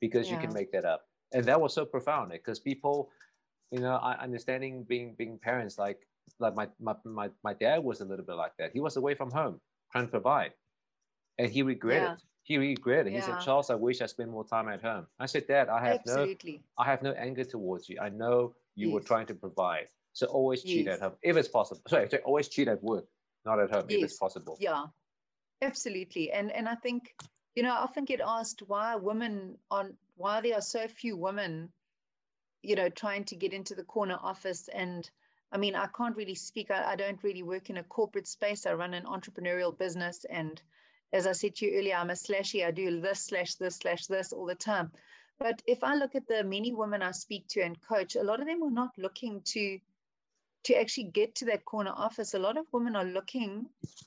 because 0.00 0.28
yeah. 0.28 0.34
you 0.34 0.40
can 0.40 0.52
make 0.52 0.72
that 0.72 0.84
up. 0.84 1.02
And 1.32 1.44
that 1.46 1.60
was 1.60 1.72
so 1.72 1.84
profound 1.84 2.30
because 2.30 2.60
people, 2.60 3.10
you 3.70 3.80
know, 3.80 3.94
understanding 3.96 4.84
being 4.86 5.14
being 5.16 5.38
parents 5.38 5.78
like 5.78 6.06
like 6.38 6.54
my, 6.54 6.68
my 6.80 6.94
my 7.04 7.30
my 7.42 7.54
dad 7.54 7.82
was 7.82 8.00
a 8.00 8.04
little 8.04 8.24
bit 8.24 8.36
like 8.36 8.52
that. 8.58 8.70
He 8.72 8.80
was 8.80 8.96
away 8.96 9.14
from 9.14 9.30
home 9.30 9.60
trying 9.90 10.04
to 10.04 10.10
provide, 10.10 10.52
and 11.38 11.50
he 11.50 11.62
regretted. 11.62 12.02
Yeah 12.02 12.16
he 12.42 12.58
regretted. 12.58 13.12
Yeah. 13.12 13.20
He 13.20 13.24
said, 13.24 13.40
Charles, 13.40 13.70
I 13.70 13.74
wish 13.74 14.00
I 14.00 14.06
spent 14.06 14.30
more 14.30 14.44
time 14.44 14.68
at 14.68 14.82
home. 14.82 15.06
I 15.18 15.26
said, 15.26 15.46
Dad, 15.46 15.68
I 15.68 15.84
have 15.84 16.00
Absolutely. 16.00 16.62
no 16.78 16.82
I 16.82 16.86
have 16.86 17.02
no 17.02 17.12
anger 17.12 17.44
towards 17.44 17.88
you. 17.88 17.98
I 18.00 18.08
know 18.08 18.54
you 18.74 18.88
yes. 18.88 18.94
were 18.94 19.00
trying 19.00 19.26
to 19.26 19.34
provide. 19.34 19.88
So 20.12 20.26
always 20.26 20.62
cheat 20.62 20.88
at 20.88 21.00
home 21.00 21.12
if 21.22 21.36
it's 21.36 21.48
possible. 21.48 21.80
Sorry, 21.88 22.08
sorry, 22.08 22.22
always 22.24 22.48
cheat 22.48 22.68
at 22.68 22.82
work, 22.82 23.06
not 23.46 23.60
at 23.60 23.70
home 23.70 23.86
yes. 23.88 23.98
if 23.98 24.04
it's 24.04 24.18
possible. 24.18 24.56
Yeah. 24.60 24.86
Absolutely. 25.62 26.32
And 26.32 26.50
and 26.50 26.68
I 26.68 26.74
think, 26.74 27.14
you 27.54 27.62
know, 27.62 27.72
I 27.72 27.78
often 27.78 28.04
get 28.04 28.20
asked 28.20 28.62
why 28.66 28.96
women 28.96 29.56
on 29.70 29.94
why 30.16 30.40
there 30.40 30.54
are 30.54 30.62
so 30.62 30.88
few 30.88 31.16
women, 31.16 31.70
you 32.62 32.74
know, 32.74 32.88
trying 32.88 33.24
to 33.26 33.36
get 33.36 33.52
into 33.52 33.74
the 33.74 33.84
corner 33.84 34.18
office 34.20 34.68
and 34.68 35.08
I 35.52 35.58
mean, 35.58 35.76
I 35.76 35.86
can't 35.86 36.16
really 36.16 36.34
speak. 36.34 36.70
I, 36.70 36.92
I 36.92 36.96
don't 36.96 37.22
really 37.22 37.42
work 37.42 37.68
in 37.68 37.76
a 37.76 37.82
corporate 37.82 38.26
space. 38.26 38.64
I 38.66 38.72
run 38.72 38.94
an 38.94 39.04
entrepreneurial 39.04 39.76
business 39.76 40.24
and 40.28 40.60
as 41.12 41.26
I 41.26 41.32
said 41.32 41.54
to 41.56 41.66
you 41.66 41.78
earlier, 41.78 41.96
I'm 41.96 42.10
a 42.10 42.14
slashy. 42.14 42.64
I 42.66 42.70
do 42.70 43.00
this 43.00 43.20
slash 43.20 43.54
this 43.54 43.76
slash 43.76 44.06
this 44.06 44.32
all 44.32 44.46
the 44.46 44.54
time. 44.54 44.90
But 45.38 45.62
if 45.66 45.82
I 45.82 45.94
look 45.94 46.14
at 46.14 46.26
the 46.26 46.44
many 46.44 46.72
women 46.72 47.02
I 47.02 47.10
speak 47.10 47.48
to 47.48 47.62
and 47.62 47.80
coach, 47.80 48.16
a 48.16 48.22
lot 48.22 48.40
of 48.40 48.46
them 48.46 48.62
are 48.62 48.70
not 48.70 48.96
looking 48.96 49.42
to 49.46 49.78
to 50.64 50.74
actually 50.74 51.04
get 51.04 51.34
to 51.34 51.44
that 51.46 51.64
corner 51.64 51.92
office. 51.94 52.34
A 52.34 52.38
lot 52.38 52.56
of 52.56 52.72
women 52.72 52.94
are 52.94 53.04
looking 53.04 53.66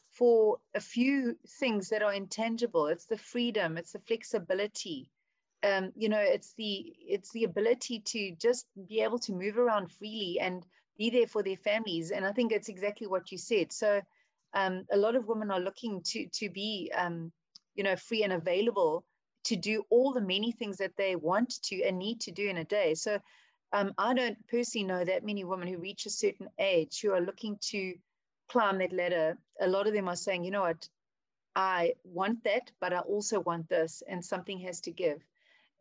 for 0.09 0.59
a 0.73 0.79
few 0.79 1.37
things 1.59 1.89
that 1.89 2.01
are 2.01 2.13
intangible. 2.13 2.87
It's 2.87 3.05
the 3.05 3.17
freedom, 3.17 3.77
it's 3.77 3.91
the 3.91 3.99
flexibility. 3.99 5.09
Um, 5.63 5.91
you 5.95 6.09
know, 6.09 6.21
it's 6.21 6.53
the 6.53 6.95
it's 6.99 7.31
the 7.31 7.43
ability 7.43 7.99
to 7.99 8.31
just 8.35 8.67
be 8.87 9.01
able 9.01 9.19
to 9.19 9.33
move 9.33 9.57
around 9.57 9.91
freely 9.91 10.39
and 10.39 10.65
be 10.97 11.09
there 11.09 11.27
for 11.27 11.43
their 11.43 11.57
families. 11.57 12.11
And 12.11 12.25
I 12.25 12.31
think 12.31 12.51
it's 12.51 12.69
exactly 12.69 13.07
what 13.07 13.31
you 13.31 13.37
said. 13.37 13.73
So 13.73 14.01
um, 14.55 14.85
a 14.91 14.97
lot 14.97 15.15
of 15.15 15.27
women 15.27 15.51
are 15.51 15.59
looking 15.59 16.01
to 16.05 16.27
to 16.33 16.49
be 16.49 16.91
um, 16.97 17.31
you 17.75 17.83
know 17.83 17.95
free 17.95 18.23
and 18.23 18.33
available 18.33 19.05
to 19.45 19.55
do 19.55 19.83
all 19.89 20.11
the 20.11 20.21
many 20.21 20.51
things 20.51 20.77
that 20.77 20.97
they 20.97 21.15
want 21.15 21.61
to 21.63 21.83
and 21.83 21.99
need 21.99 22.19
to 22.21 22.31
do 22.31 22.47
in 22.49 22.57
a 22.57 22.63
day. 22.63 22.95
So 22.95 23.19
um, 23.73 23.93
I 23.97 24.13
don't 24.13 24.37
personally 24.47 24.87
know 24.87 25.05
that 25.05 25.25
many 25.25 25.43
women 25.43 25.67
who 25.67 25.77
reach 25.77 26.05
a 26.05 26.09
certain 26.09 26.47
age 26.59 27.01
who 27.01 27.11
are 27.11 27.21
looking 27.21 27.57
to 27.69 27.93
climb 28.49 28.79
that 28.79 28.93
ladder. 28.93 29.37
A 29.61 29.67
lot 29.67 29.87
of 29.87 29.93
them 29.93 30.07
are 30.07 30.15
saying, 30.15 30.43
you 30.43 30.51
know 30.51 30.61
what, 30.61 30.87
I 31.55 31.93
want 32.03 32.43
that, 32.43 32.71
but 32.81 32.93
I 32.93 32.99
also 32.99 33.39
want 33.39 33.69
this, 33.69 34.03
and 34.07 34.23
something 34.23 34.59
has 34.59 34.81
to 34.81 34.91
give. 34.91 35.23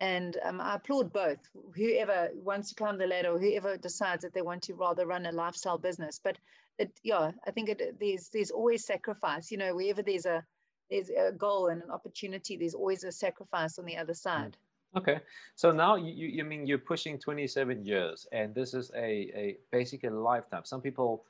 And 0.00 0.36
um, 0.44 0.60
I 0.60 0.74
applaud 0.74 1.12
both. 1.12 1.38
Whoever 1.74 2.30
wants 2.34 2.68
to 2.68 2.74
climb 2.74 2.98
the 2.98 3.06
ladder, 3.06 3.30
or 3.30 3.38
whoever 3.38 3.76
decides 3.76 4.22
that 4.22 4.34
they 4.34 4.42
want 4.42 4.62
to 4.64 4.74
rather 4.74 5.06
run 5.06 5.26
a 5.26 5.32
lifestyle 5.32 5.78
business. 5.78 6.20
But 6.22 6.36
it, 6.78 6.92
yeah, 7.02 7.32
I 7.46 7.50
think 7.50 7.68
it, 7.68 7.98
there's 8.00 8.28
there's 8.28 8.50
always 8.50 8.84
sacrifice. 8.84 9.50
You 9.50 9.58
know, 9.58 9.74
wherever 9.74 10.02
there's 10.02 10.26
a 10.26 10.44
there's 10.90 11.10
a 11.10 11.32
goal 11.32 11.68
and 11.68 11.82
an 11.82 11.90
opportunity, 11.90 12.56
there's 12.56 12.74
always 12.74 13.04
a 13.04 13.12
sacrifice 13.12 13.78
on 13.78 13.84
the 13.84 13.96
other 13.96 14.12
hmm. 14.12 14.28
side. 14.28 14.56
Okay, 14.96 15.18
so 15.56 15.72
now 15.72 15.96
you, 15.96 16.12
you, 16.12 16.28
you 16.28 16.44
mean 16.44 16.68
you're 16.68 16.78
pushing 16.78 17.18
27 17.18 17.84
years, 17.84 18.28
and 18.30 18.54
this 18.54 18.74
is 18.74 18.92
a, 18.94 19.02
a 19.34 19.56
basically 19.72 20.08
a 20.08 20.12
lifetime. 20.12 20.62
Some 20.64 20.80
people, 20.80 21.24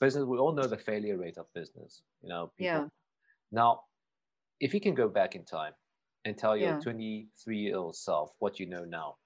business, 0.00 0.24
we 0.24 0.38
all 0.38 0.52
know 0.52 0.66
the 0.66 0.78
failure 0.78 1.18
rate 1.18 1.36
of 1.36 1.52
business. 1.52 2.00
You 2.22 2.30
know, 2.30 2.50
people. 2.56 2.64
yeah. 2.64 2.86
Now, 3.52 3.82
if 4.58 4.72
you 4.72 4.80
can 4.80 4.94
go 4.94 5.06
back 5.06 5.34
in 5.34 5.44
time 5.44 5.74
and 6.24 6.36
tell 6.38 6.56
your 6.56 6.70
Yeah. 6.70 6.80
23 6.80 7.58
year 7.58 7.76
old 7.76 7.94
self 7.94 8.32
what 8.38 8.58
you 8.58 8.64
know 8.64 8.86
now, 8.86 9.16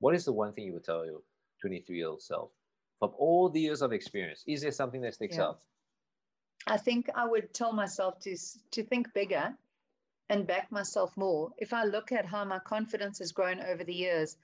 what 0.00 0.16
is 0.16 0.24
the 0.24 0.32
one 0.32 0.52
thing 0.52 0.64
you 0.64 0.72
would 0.72 0.84
tell 0.84 1.06
your 1.06 1.22
23 1.60 1.96
year 1.96 2.08
old 2.08 2.22
self 2.22 2.50
from 2.98 3.12
all 3.18 3.48
the 3.48 3.60
years 3.60 3.82
of 3.82 3.92
experience? 3.92 4.44
Is 4.46 4.62
there 4.62 4.72
something 4.72 5.00
that 5.02 5.14
sticks 5.14 5.36
Yeah. 5.36 5.44
out? 5.44 5.60
I 6.66 6.78
think 6.78 7.10
I 7.14 7.26
would 7.26 7.52
tell 7.52 7.72
myself 7.72 8.20
to 8.20 8.36
to 8.70 8.82
think 8.82 9.12
bigger 9.12 9.56
and 10.30 10.46
back 10.46 10.72
myself 10.72 11.16
more. 11.16 11.52
If 11.58 11.72
I 11.72 11.84
look 11.84 12.10
at 12.12 12.24
how 12.24 12.44
my 12.44 12.58
confidence 12.58 13.18
has 13.18 13.32
grown 13.32 13.60
over 13.60 13.84
the 13.84 13.94
years, 13.94 14.38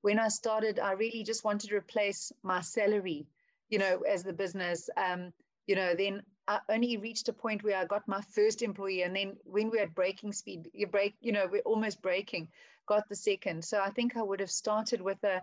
when 0.00 0.18
I 0.18 0.28
started, 0.28 0.78
I 0.78 0.92
really 0.92 1.22
just 1.22 1.44
wanted 1.44 1.68
to 1.68 1.76
replace 1.76 2.32
my 2.42 2.60
salary, 2.62 3.26
you 3.68 3.78
know, 3.78 4.00
as 4.02 4.22
the 4.22 4.32
business. 4.32 4.88
Um, 4.96 5.32
you 5.66 5.76
know, 5.76 5.94
then 5.94 6.22
I 6.48 6.60
only 6.68 6.96
reached 6.96 7.28
a 7.28 7.32
point 7.32 7.62
where 7.64 7.76
I 7.76 7.84
got 7.84 8.08
my 8.08 8.22
first 8.22 8.62
employee, 8.62 9.02
and 9.02 9.14
then 9.14 9.36
when 9.44 9.68
we're 9.68 9.82
at 9.82 9.94
breaking 9.94 10.32
speed, 10.32 10.70
you 10.72 10.86
break, 10.86 11.14
you 11.20 11.32
know, 11.32 11.46
we're 11.50 11.60
almost 11.62 12.00
breaking, 12.00 12.48
got 12.86 13.08
the 13.08 13.16
second. 13.16 13.64
So 13.64 13.80
I 13.80 13.90
think 13.90 14.16
I 14.16 14.22
would 14.22 14.40
have 14.40 14.50
started 14.50 15.02
with 15.02 15.22
a 15.24 15.42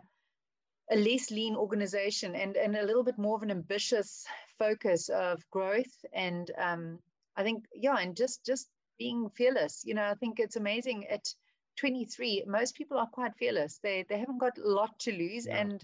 a 0.91 0.96
less 0.96 1.32
lean 1.32 1.56
organization 1.56 2.36
and 2.36 2.56
and 2.58 2.76
a 2.76 2.84
little 2.86 3.04
bit 3.04 3.17
more 3.17 3.36
of 3.36 3.43
an 3.43 3.52
ambitious 3.52 4.26
focus 4.60 5.10
of 5.10 5.50
growth 5.50 6.06
and 6.13 6.52
um, 6.58 7.00
I 7.38 7.43
think 7.43 7.65
yeah 7.74 7.98
and 7.98 8.15
just 8.15 8.46
just 8.46 8.69
being 9.00 9.30
fearless 9.30 9.84
you 9.86 9.93
know 9.93 10.04
I 10.10 10.15
think 10.15 10.39
it's 10.39 10.56
amazing 10.58 11.08
at 11.08 11.34
23 11.78 12.43
most 12.48 12.76
people 12.76 12.98
are 12.98 13.08
quite 13.08 13.36
fearless 13.36 13.80
they 13.82 14.06
they 14.10 14.19
haven't 14.19 14.38
got 14.39 14.58
a 14.58 14.67
lot 14.67 15.00
to 15.00 15.12
lose 15.12 15.48
Yeah. 15.48 15.62
and 15.62 15.84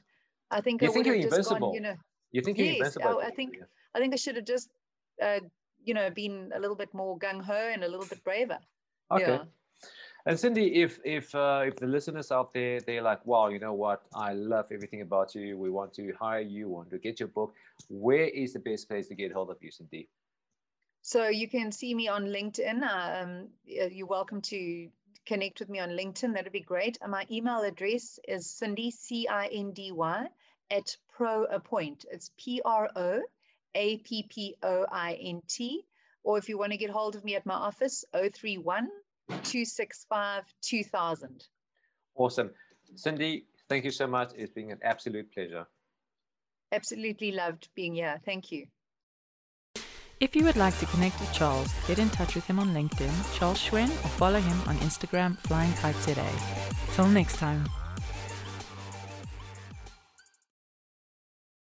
I 0.52 0.62
think 0.62 0.82
You 0.82 0.90
I 0.90 0.92
think 0.92 1.06
you're 1.06 1.16
just 1.16 1.30
gone 1.30 1.64
invincible. 1.64 1.74
you 1.74 1.82
know 1.82 1.96
You 2.32 2.42
think 2.42 2.58
you're 2.58 2.68
Yes, 2.68 2.78
invincible? 2.80 3.20
I- 3.20 3.28
I 3.28 3.32
think- 3.32 3.56
I 3.96 4.00
think 4.00 4.14
I 4.14 4.18
should 4.18 4.36
have 4.36 4.46
just 4.46 4.70
uh, 5.22 5.40
you 5.84 5.94
know 5.94 6.10
been 6.12 6.52
a 6.54 6.60
little 6.60 6.76
bit 6.76 6.94
more 6.94 7.18
gung 7.18 7.42
ho 7.42 7.54
and 7.74 7.84
a 7.84 7.88
little 7.88 8.06
bit 8.06 8.24
braver 8.24 8.60
Okay. 9.12 9.24
yeah 9.26 9.44
And 10.26 10.40
Cindy, 10.40 10.82
if 10.82 11.00
if 11.06 11.34
uh, 11.34 11.64
if 11.66 11.78
the 11.78 11.88
listeners 11.88 12.32
out 12.32 12.54
there 12.54 12.82
they're 12.82 13.02
like, 13.02 13.26
wow, 13.26 13.48
you 13.48 13.60
know 13.60 13.74
what, 13.74 14.04
I 14.14 14.34
love 14.34 14.66
everything 14.72 15.02
about 15.02 15.34
you. 15.34 15.58
We 15.58 15.70
want 15.70 15.94
to 15.94 16.14
hire 16.20 16.42
you. 16.42 16.68
Want 16.68 16.90
to 16.92 16.98
get 16.98 17.20
your 17.20 17.30
book. 17.30 17.54
Where 17.88 18.28
is 18.28 18.54
the 18.54 18.60
best 18.60 18.90
place 18.90 19.08
to 19.08 19.16
get 19.16 19.32
hold 19.32 19.50
of 19.50 19.58
you, 19.62 19.72
Cindy? 19.72 20.10
So 21.02 21.30
you 21.30 21.48
can 21.48 21.72
see 21.72 21.96
me 21.96 22.10
on 22.10 22.26
LinkedIn. 22.26 22.84
Um, 22.84 23.48
you're 23.66 24.08
welcome 24.08 24.42
to 24.42 24.90
connect 25.26 25.60
with 25.60 25.70
me 25.70 25.80
on 25.80 25.90
LinkedIn. 25.90 26.34
That'd 26.34 26.52
be 26.52 26.60
great. 26.60 26.98
And 27.02 27.12
my 27.12 27.26
email 27.32 27.62
address 27.62 28.20
is 28.28 28.50
Cindy 28.50 28.92
C 28.92 29.28
I 29.28 29.48
N 29.48 29.72
D 29.72 29.92
Y 29.94 30.28
at 30.70 30.98
Pro 31.08 31.46
ProAppoint. 31.48 32.06
It's 32.12 32.32
P 32.38 32.62
R 32.66 32.90
O 32.96 33.22
A 33.76 33.98
P 34.00 34.28
P 34.30 34.56
O 34.62 34.86
I 34.92 35.14
N 35.14 35.42
T. 35.48 35.86
Or 36.24 36.38
if 36.38 36.50
you 36.50 36.58
want 36.58 36.74
to 36.74 36.78
get 36.78 36.90
hold 36.90 37.16
of 37.16 37.24
me 37.24 37.36
at 37.36 37.46
my 37.46 37.54
office, 37.54 38.04
031 38.14 38.90
265 39.30 40.44
2000. 40.62 41.46
Awesome, 42.16 42.52
Cindy. 42.96 43.46
Thank 43.70 43.86
you 43.86 43.92
so 43.92 44.08
much. 44.08 44.32
It's 44.36 44.52
been 44.52 44.72
an 44.72 44.80
absolute 44.84 45.32
pleasure. 45.32 45.68
Absolutely 46.72 47.32
loved 47.32 47.70
being 47.76 47.96
here. 47.96 48.20
Thank 48.26 48.52
you. 48.52 48.66
If 50.20 50.36
you 50.36 50.44
would 50.44 50.58
like 50.58 50.78
to 50.80 50.86
connect 50.88 51.20
with 51.22 51.32
Charles, 51.32 51.74
get 51.88 51.98
in 51.98 52.10
touch 52.10 52.36
with 52.36 52.46
him 52.46 52.60
on 52.60 52.74
LinkedIn, 52.74 53.38
Charles 53.38 53.58
Schwen, 53.58 53.88
or 53.88 54.10
follow 54.20 54.40
him 54.40 54.62
on 54.68 54.76
Instagram, 54.80 55.38
Flying 55.38 55.72
Kites 55.74 56.04
ZA. 56.04 56.28
Till 56.94 57.08
next 57.08 57.38
time. 57.38 57.66